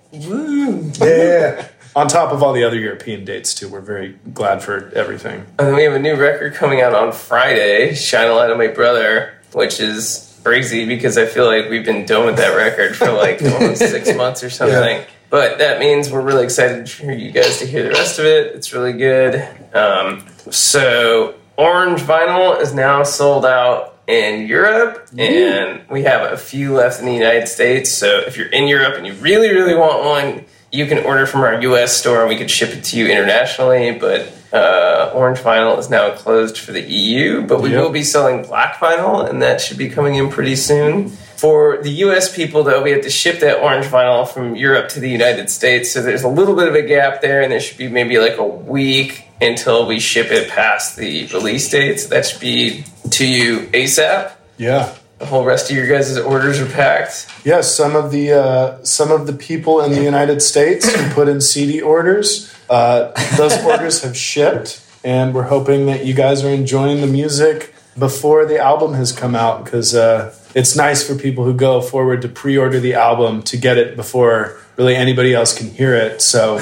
Yeah. 1.01 1.69
On 1.95 2.09
top 2.09 2.33
of 2.33 2.43
all 2.43 2.53
the 2.53 2.65
other 2.65 2.79
European 2.79 3.25
dates, 3.25 3.55
too. 3.55 3.69
We're 3.69 3.81
very 3.81 4.19
glad 4.33 4.63
for 4.63 4.91
everything. 4.95 5.47
And 5.59 5.69
then 5.69 5.75
we 5.75 5.83
have 5.83 5.93
a 5.93 5.99
new 5.99 6.17
record 6.17 6.55
coming 6.55 6.81
out 6.81 6.95
on 6.95 7.13
Friday, 7.13 7.95
Shine 7.95 8.29
a 8.29 8.33
Light 8.33 8.51
on 8.51 8.59
Me 8.59 8.69
Brother, 8.69 9.35
which 9.53 9.79
is 9.79 10.41
crazy 10.43 10.87
because 10.87 11.19
I 11.19 11.27
feel 11.27 11.45
like 11.45 11.69
we've 11.69 11.85
been 11.85 12.07
done 12.07 12.27
with 12.27 12.37
that 12.37 12.57
record 12.57 12.97
for 12.97 13.13
like 13.13 13.43
almost 13.43 13.79
six 13.79 14.15
months 14.17 14.43
or 14.43 14.51
something. 14.51 15.05
But 15.31 15.59
that 15.59 15.81
means 15.81 16.11
we're 16.11 16.21
really 16.21 16.45
excited 16.45 16.91
for 16.91 17.11
you 17.11 17.31
guys 17.31 17.59
to 17.61 17.67
hear 17.67 17.83
the 17.83 17.91
rest 17.91 18.19
of 18.19 18.27
it. 18.27 18.55
It's 18.55 18.73
really 18.73 18.93
good. 18.93 19.47
Um, 19.75 20.27
so, 20.51 21.37
Orange 21.57 22.01
Vinyl 22.01 22.61
is 22.61 22.75
now 22.75 23.03
sold 23.03 23.47
out 23.47 23.99
in 24.07 24.47
Europe, 24.47 25.09
and 25.17 25.89
we 25.89 26.03
have 26.03 26.33
a 26.33 26.37
few 26.37 26.75
left 26.75 27.01
in 27.01 27.07
the 27.07 27.15
United 27.15 27.47
States. 27.47 27.91
So, 27.91 28.19
if 28.27 28.37
you're 28.37 28.49
in 28.49 28.69
Europe 28.69 28.95
and 28.99 29.07
you 29.07 29.15
really, 29.15 29.49
really 29.55 29.75
want 29.75 30.05
one, 30.05 30.45
you 30.73 30.87
can 30.87 30.99
order 31.05 31.27
from 31.27 31.43
our 31.43 31.61
US 31.63 31.97
store 31.97 32.21
and 32.21 32.29
we 32.29 32.37
could 32.37 32.51
ship 32.51 32.71
it 32.71 32.83
to 32.85 32.97
you 32.99 33.07
internationally. 33.09 33.93
But 33.93 34.33
uh, 34.53 35.13
Orange 35.15 35.39
Vinyl 35.39 35.79
is 35.79 35.89
now 35.91 36.11
closed 36.15 36.59
for 36.59 36.73
the 36.73 36.83
EU, 36.83 37.43
but 37.47 37.61
we 37.63 37.71
Yep. 37.71 37.81
will 37.83 37.91
be 37.91 38.03
selling 38.05 38.43
Black 38.43 38.77
Vinyl, 38.77 39.29
and 39.29 39.41
that 39.43 39.61
should 39.61 39.79
be 39.79 39.89
coming 39.89 40.15
in 40.17 40.29
pretty 40.31 40.57
soon. 40.57 41.09
For 41.37 41.79
the 41.83 41.91
US 42.07 42.35
people, 42.35 42.63
though, 42.63 42.83
we 42.83 42.91
have 42.93 43.01
to 43.03 43.11
ship 43.11 43.41
that 43.41 43.59
orange 43.61 43.87
vinyl 43.87 44.29
from 44.29 44.55
Europe 44.55 44.89
to 44.91 45.01
the 45.01 45.09
United 45.11 45.51
States, 45.51 45.91
so 45.91 46.01
there's 46.03 46.23
a 46.23 46.29
little 46.29 46.55
bit 46.55 46.69
of 46.69 46.75
a 46.75 46.83
gap 46.83 47.21
there, 47.23 47.43
and 47.43 47.51
there 47.51 47.61
should 47.61 47.79
be 47.79 47.89
maybe 47.89 48.19
like 48.19 48.37
a 48.39 48.47
week 48.47 49.25
until 49.41 49.87
we 49.87 49.99
ship 49.99 50.31
it 50.31 50.49
past 50.51 50.97
the 50.97 51.27
release 51.29 51.69
date. 51.69 51.99
So 52.01 52.09
That 52.11 52.27
should 52.27 52.41
be 52.41 52.85
to 53.11 53.27
you 53.27 53.61
ASAP. 53.73 54.33
Yeah. 54.57 54.95
The 55.23 55.29
whole 55.29 55.45
rest 55.45 55.71
of 55.71 55.77
your 55.77 55.87
guys' 55.87 56.19
orders 56.19 56.59
are 56.59 56.67
packed. 56.67 57.29
Yes, 57.45 57.73
some 57.73 57.95
of 57.95 58.11
the 58.11 58.33
uh, 58.33 58.83
some 58.83 59.13
of 59.13 59.29
the 59.29 59.33
people 59.33 59.81
in 59.81 59.93
the 59.93 60.03
United 60.03 60.43
States 60.43 60.93
who 60.93 61.15
put 61.15 61.29
in 61.29 61.41
CD 61.41 61.81
orders, 61.81 62.53
uh, 62.69 63.13
those 63.37 63.57
orders 63.65 64.03
have 64.03 64.17
shipped, 64.17 64.85
and 65.05 65.33
we're 65.33 65.45
hoping 65.45 65.87
that 65.87 66.05
you 66.05 66.13
guys 66.13 66.43
are 66.43 66.51
enjoying 66.51 67.03
the 67.03 67.07
music 67.07 67.73
before 67.97 68.47
the 68.47 68.59
album 68.59 68.95
has 68.95 69.13
come 69.13 69.37
out 69.37 69.65
because 69.65 69.95
uh, 69.95 70.35
it's 70.57 70.75
nice 70.75 71.07
for 71.07 71.15
people 71.15 71.45
who 71.45 71.55
go 71.55 71.81
forward 71.81 72.21
to 72.23 72.29
pre-order 72.29 72.81
the 72.81 72.95
album 72.95 73.45
to 73.45 73.57
get 73.57 73.79
it 73.79 73.95
before 73.95 74.59
really 74.77 74.97
anybody 74.97 75.35
else 75.35 75.57
can 75.57 75.71
hear 75.71 75.95
it. 75.95 76.21
So, 76.21 76.57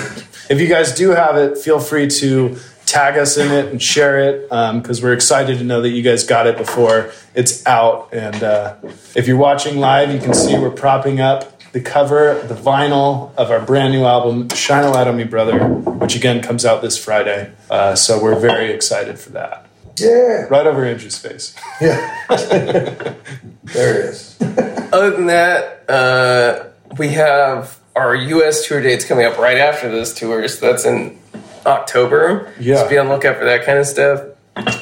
if 0.50 0.60
you 0.60 0.66
guys 0.66 0.94
do 0.94 1.12
have 1.12 1.38
it, 1.38 1.56
feel 1.56 1.80
free 1.80 2.08
to 2.08 2.58
tag 2.90 3.16
us 3.16 3.36
in 3.36 3.52
it 3.52 3.66
and 3.66 3.80
share 3.80 4.18
it 4.18 4.48
because 4.48 5.02
we're 5.02 5.12
excited 5.12 5.58
to 5.58 5.64
know 5.64 5.80
that 5.80 5.90
you 5.90 6.02
guys 6.02 6.24
got 6.24 6.46
it 6.46 6.56
before 6.56 7.12
it's 7.34 7.64
out. 7.66 8.12
And 8.12 8.42
uh, 8.42 8.76
if 9.14 9.28
you're 9.28 9.36
watching 9.36 9.78
live, 9.78 10.12
you 10.12 10.18
can 10.18 10.34
see 10.34 10.58
we're 10.58 10.70
propping 10.70 11.20
up 11.20 11.60
the 11.72 11.80
cover, 11.80 12.42
the 12.48 12.54
vinyl 12.54 13.32
of 13.36 13.50
our 13.52 13.60
brand 13.60 13.92
new 13.92 14.04
album, 14.04 14.48
Shine 14.48 14.84
a 14.84 14.90
Light 14.90 15.06
on 15.06 15.16
Me, 15.16 15.24
Brother, 15.24 15.68
which 15.68 16.16
again 16.16 16.42
comes 16.42 16.64
out 16.64 16.82
this 16.82 17.02
Friday. 17.02 17.52
Uh, 17.70 17.94
so 17.94 18.20
we're 18.20 18.38
very 18.38 18.72
excited 18.72 19.20
for 19.20 19.30
that. 19.30 19.66
Yeah. 19.96 20.46
Right 20.50 20.66
over 20.66 20.84
Andrew's 20.84 21.18
face. 21.18 21.54
Yeah. 21.80 22.24
there 22.28 24.00
it 24.00 24.04
is. 24.06 24.36
Other 24.92 25.10
than 25.10 25.26
that, 25.26 25.88
uh, 25.88 26.64
we 26.98 27.10
have 27.10 27.78
our 27.94 28.16
US 28.16 28.66
tour 28.66 28.80
dates 28.80 29.04
coming 29.04 29.26
up 29.26 29.38
right 29.38 29.58
after 29.58 29.88
those 29.90 30.12
tours. 30.12 30.58
That's 30.58 30.84
in 30.84 31.20
October. 31.66 32.52
Yeah. 32.58 32.88
Be 32.88 32.98
on 32.98 33.06
the 33.08 33.14
lookout 33.14 33.36
for 33.38 33.44
that 33.44 33.64
kind 33.64 33.78
of 33.78 33.86
stuff. 33.86 34.22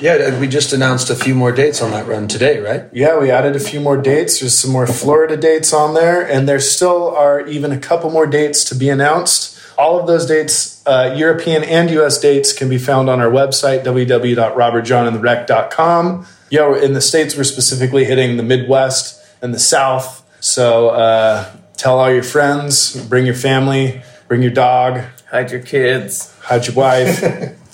Yeah, 0.00 0.38
we 0.40 0.48
just 0.48 0.72
announced 0.72 1.10
a 1.10 1.14
few 1.14 1.34
more 1.34 1.52
dates 1.52 1.80
on 1.82 1.90
that 1.92 2.06
run 2.06 2.26
today, 2.26 2.58
right? 2.58 2.84
Yeah, 2.92 3.18
we 3.18 3.30
added 3.30 3.54
a 3.54 3.60
few 3.60 3.80
more 3.80 3.96
dates. 3.96 4.40
There's 4.40 4.58
some 4.58 4.72
more 4.72 4.86
Florida 4.86 5.36
dates 5.36 5.72
on 5.72 5.94
there, 5.94 6.26
and 6.26 6.48
there 6.48 6.58
still 6.58 7.14
are 7.14 7.46
even 7.46 7.70
a 7.70 7.78
couple 7.78 8.10
more 8.10 8.26
dates 8.26 8.64
to 8.64 8.74
be 8.74 8.88
announced. 8.88 9.56
All 9.76 10.00
of 10.00 10.06
those 10.08 10.26
dates, 10.26 10.82
uh, 10.86 11.14
European 11.16 11.62
and 11.62 11.90
US 11.90 12.18
dates, 12.18 12.52
can 12.52 12.68
be 12.68 12.78
found 12.78 13.08
on 13.08 13.20
our 13.20 13.30
website, 13.30 13.84
www.robertjonandthewreck.com. 13.84 16.26
Yeah, 16.50 16.68
we're- 16.68 16.84
in 16.84 16.94
the 16.94 17.00
States, 17.00 17.36
we're 17.36 17.44
specifically 17.44 18.04
hitting 18.04 18.36
the 18.36 18.42
Midwest 18.42 19.20
and 19.42 19.54
the 19.54 19.58
South. 19.58 20.22
So 20.40 20.88
uh, 20.88 21.44
tell 21.76 21.98
all 22.00 22.10
your 22.12 22.22
friends, 22.22 22.96
bring 23.06 23.26
your 23.26 23.34
family, 23.34 24.02
bring 24.28 24.42
your 24.42 24.50
dog, 24.50 25.02
Hide 25.30 25.50
your 25.50 25.60
kids. 25.60 26.34
hide 26.42 26.66
your 26.66 26.76
wife. 26.76 27.54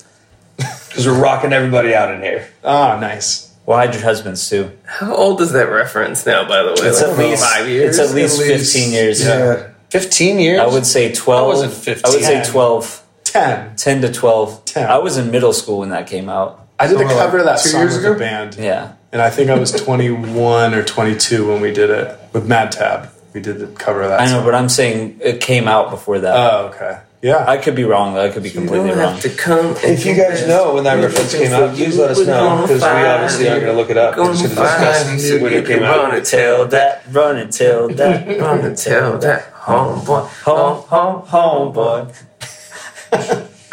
Because 0.57 1.07
we're 1.07 1.21
rocking 1.21 1.51
everybody 1.51 1.93
out 1.93 2.13
in 2.15 2.21
here. 2.21 2.47
ah, 2.63 2.97
nice. 2.97 3.53
Well, 3.65 3.77
hide 3.77 3.93
your 3.93 4.03
husbands 4.03 4.49
too. 4.49 4.71
How 4.85 5.13
old 5.13 5.41
is 5.41 5.51
that 5.51 5.69
reference 5.69 6.25
now, 6.25 6.47
by 6.47 6.63
the 6.63 6.69
way? 6.69 6.87
It's 6.87 7.01
Like 7.01 7.11
at 7.11 7.17
least 7.17 7.43
five 7.43 7.67
years? 7.67 7.99
It's 7.99 8.09
at 8.09 8.15
least, 8.15 8.39
At 8.39 8.47
least, 8.47 8.71
fifteen 8.73 8.93
years. 8.93 9.21
Yeah. 9.21 9.71
15 9.89 10.39
years? 10.39 10.59
I 10.61 10.67
would 10.67 10.85
say 10.85 11.13
twelve. 11.13 11.43
I 11.43 11.47
wasn't 11.47 11.73
15. 11.73 12.01
I 12.05 12.15
would 12.15 12.23
say 12.23 12.43
12, 12.49 13.03
10. 13.25 13.75
10 13.75 14.01
to 14.03 14.11
12. 14.13 14.63
10. 14.65 14.89
I 14.89 14.97
was 14.99 15.17
in 15.17 15.31
middle 15.31 15.51
school 15.51 15.79
when 15.79 15.89
that 15.89 16.07
came 16.07 16.29
out. 16.29 16.65
I 16.79 16.87
did 16.87 16.95
a 16.95 16.99
So, 16.99 17.05
like, 17.07 17.17
cover 17.17 17.37
of 17.39 17.45
that 17.45 17.59
two 17.59 17.69
song 17.69 17.81
years 17.81 17.95
with 17.97 18.05
ago? 18.05 18.15
a 18.15 18.19
band. 18.19 18.55
Yeah. 18.57 18.93
And 19.11 19.21
I 19.21 19.29
think 19.29 19.49
I 19.49 19.59
was 19.59 19.71
21 19.73 20.73
or 20.73 20.83
22 20.83 21.45
when 21.47 21.59
we 21.61 21.73
did 21.73 21.89
it 21.89 22.17
with 22.31 22.47
Mad 22.47 22.71
Tab. 22.71 23.09
We 23.33 23.41
did 23.41 23.59
the 23.59 23.67
cover 23.67 24.01
of 24.03 24.09
that. 24.11 24.21
I 24.21 24.25
know, 24.27 24.31
song. 24.37 24.45
but 24.45 24.55
I'm 24.55 24.69
saying 24.69 25.19
it 25.21 25.41
came 25.41 25.67
out 25.67 25.89
before 25.91 26.19
that. 26.19 26.35
Oh, 26.35 26.67
okay. 26.73 26.99
Yeah. 27.25 27.43
I 27.47 27.57
could 27.57 27.75
be 27.75 27.83
wrong. 27.85 28.17
I 28.17 28.29
could 28.29 28.43
be 28.43 28.51
completely 28.51 28.89
don't 28.89 28.99
wrong. 28.99 29.19
to 29.19 29.29
come. 29.29 29.75
If 29.83 30.05
you 30.05 30.13
guys 30.15 30.45
know 30.47 30.75
when 30.75 30.83
that 30.83 31.03
reference 31.03 31.33
came 31.33 31.51
out, 31.53 31.73
please 31.75 31.97
let 31.97 32.11
us 32.11 32.19
know 32.19 32.61
because 32.61 32.81
we 32.81 32.87
obviously 32.87 33.49
aren't 33.49 33.61
going 33.63 33.73
to 33.75 33.79
look 33.81 33.89
it 33.89 33.97
up. 33.97 34.15
We're 34.17 34.31
just 34.33 34.55
going 34.55 34.55
to 34.55 35.11
discuss 35.15 35.41
when 35.41 35.53
it 35.53 35.65
came 35.65 35.81
Run 35.81 36.05
out. 36.11 36.15
and 36.15 36.25
tell 36.25 36.67
that. 36.67 37.03
Run 37.11 37.37
and 37.37 37.51
tell 37.51 37.87
that. 37.89 38.39
Run 38.39 38.59
and 38.65 38.77
tell 38.77 39.17
that. 39.17 39.51
Homeboy. 39.65 40.27
home, 40.43 40.83
home, 40.83 41.21
home, 41.25 41.73
boy. 41.73 42.05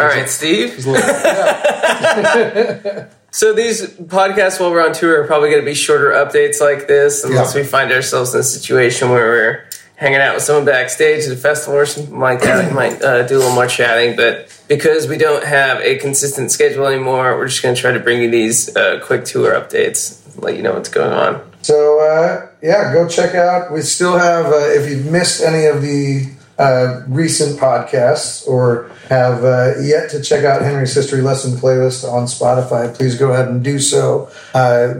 All 0.00 0.06
right, 0.08 0.28
Steve. 0.30 0.70
so 3.30 3.52
these 3.52 3.86
podcasts 3.98 4.58
while 4.60 4.70
we're 4.70 4.84
on 4.86 4.94
tour 4.94 5.22
are 5.22 5.26
probably 5.26 5.50
going 5.50 5.60
to 5.62 5.66
be 5.70 5.74
shorter 5.74 6.10
updates 6.12 6.60
like 6.60 6.88
this, 6.88 7.22
unless 7.24 7.54
Yeah. 7.54 7.60
we 7.60 7.66
find 7.66 7.92
ourselves 7.92 8.32
in 8.34 8.40
a 8.40 8.42
situation 8.44 9.10
where 9.10 9.26
we're 9.28 9.64
hanging 10.02 10.20
out 10.20 10.34
with 10.34 10.42
someone 10.42 10.64
backstage 10.64 11.26
at 11.26 11.32
a 11.32 11.36
festival 11.36 11.78
or 11.78 11.86
something 11.86 12.18
like 12.18 12.40
that. 12.42 12.68
We 12.68 12.74
might 12.74 13.00
uh, 13.00 13.24
do 13.24 13.36
a 13.36 13.38
little 13.38 13.54
more 13.54 13.68
chatting, 13.68 14.16
but 14.16 14.48
because 14.66 15.06
we 15.06 15.16
don't 15.16 15.44
have 15.44 15.80
a 15.80 15.96
consistent 15.98 16.50
schedule 16.50 16.86
anymore, 16.86 17.36
we're 17.36 17.46
just 17.46 17.62
going 17.62 17.76
to 17.76 17.80
try 17.80 17.92
to 17.92 18.00
bring 18.00 18.20
you 18.20 18.28
these 18.28 18.74
uh, 18.74 19.00
quick 19.04 19.24
tour 19.24 19.54
updates, 19.54 20.20
let 20.42 20.56
you 20.56 20.62
know 20.62 20.72
what's 20.72 20.88
going 20.88 21.12
on. 21.12 21.40
So 21.62 22.00
uh, 22.00 22.48
yeah, 22.60 22.92
go 22.92 23.08
check 23.08 23.36
out. 23.36 23.72
We 23.72 23.82
still 23.82 24.18
have. 24.18 24.46
Uh, 24.46 24.70
if 24.70 24.90
you've 24.90 25.06
missed 25.06 25.40
any 25.40 25.66
of 25.66 25.82
the 25.82 26.32
uh, 26.58 27.02
recent 27.06 27.60
podcasts 27.60 28.48
or 28.48 28.90
have 29.08 29.44
uh, 29.44 29.74
yet 29.80 30.10
to 30.10 30.20
check 30.20 30.44
out 30.44 30.62
Henry's 30.62 30.94
History 30.94 31.20
Lesson 31.20 31.52
playlist 31.52 32.10
on 32.10 32.24
Spotify, 32.24 32.92
please 32.92 33.16
go 33.16 33.30
ahead 33.30 33.46
and 33.46 33.62
do 33.62 33.78
so 33.78 34.28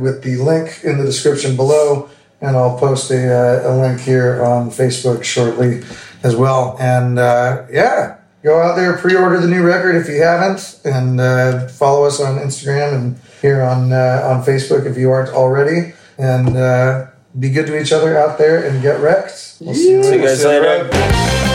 with 0.00 0.22
the 0.22 0.36
link 0.36 0.78
in 0.84 0.98
the 0.98 1.04
description 1.04 1.56
below, 1.56 2.08
and 2.42 2.56
I'll 2.56 2.76
post 2.76 3.10
a, 3.10 3.32
uh, 3.32 3.72
a 3.72 3.80
link 3.80 4.00
here 4.00 4.44
on 4.44 4.70
Facebook 4.70 5.24
shortly 5.24 5.82
as 6.22 6.36
well. 6.36 6.76
And 6.78 7.18
uh, 7.18 7.66
yeah. 7.70 8.18
Go 8.42 8.60
out 8.60 8.74
there, 8.74 8.96
pre-order 8.96 9.38
the 9.40 9.46
new 9.46 9.62
record 9.62 9.94
if 9.94 10.08
you 10.08 10.20
haven't, 10.20 10.80
and 10.84 11.20
uh, 11.20 11.68
follow 11.68 12.04
us 12.04 12.20
on 12.20 12.38
Instagram 12.38 12.92
and 12.92 13.20
here 13.40 13.62
on 13.62 13.92
uh, 13.92 14.22
on 14.24 14.42
Facebook 14.44 14.84
if 14.84 14.96
you 14.96 15.12
aren't 15.12 15.30
already 15.30 15.92
and 16.18 16.56
uh, 16.56 17.06
be 17.38 17.50
good 17.50 17.66
to 17.66 17.80
each 17.80 17.92
other 17.92 18.18
out 18.18 18.38
there 18.38 18.64
and 18.66 18.82
get 18.82 19.00
wrecked. 19.00 19.58
We'll 19.60 19.74
see 19.74 19.92
you 19.92 20.02
See 20.02 20.16
you 20.16 20.22
guys 20.22 20.44
later. 20.44 21.50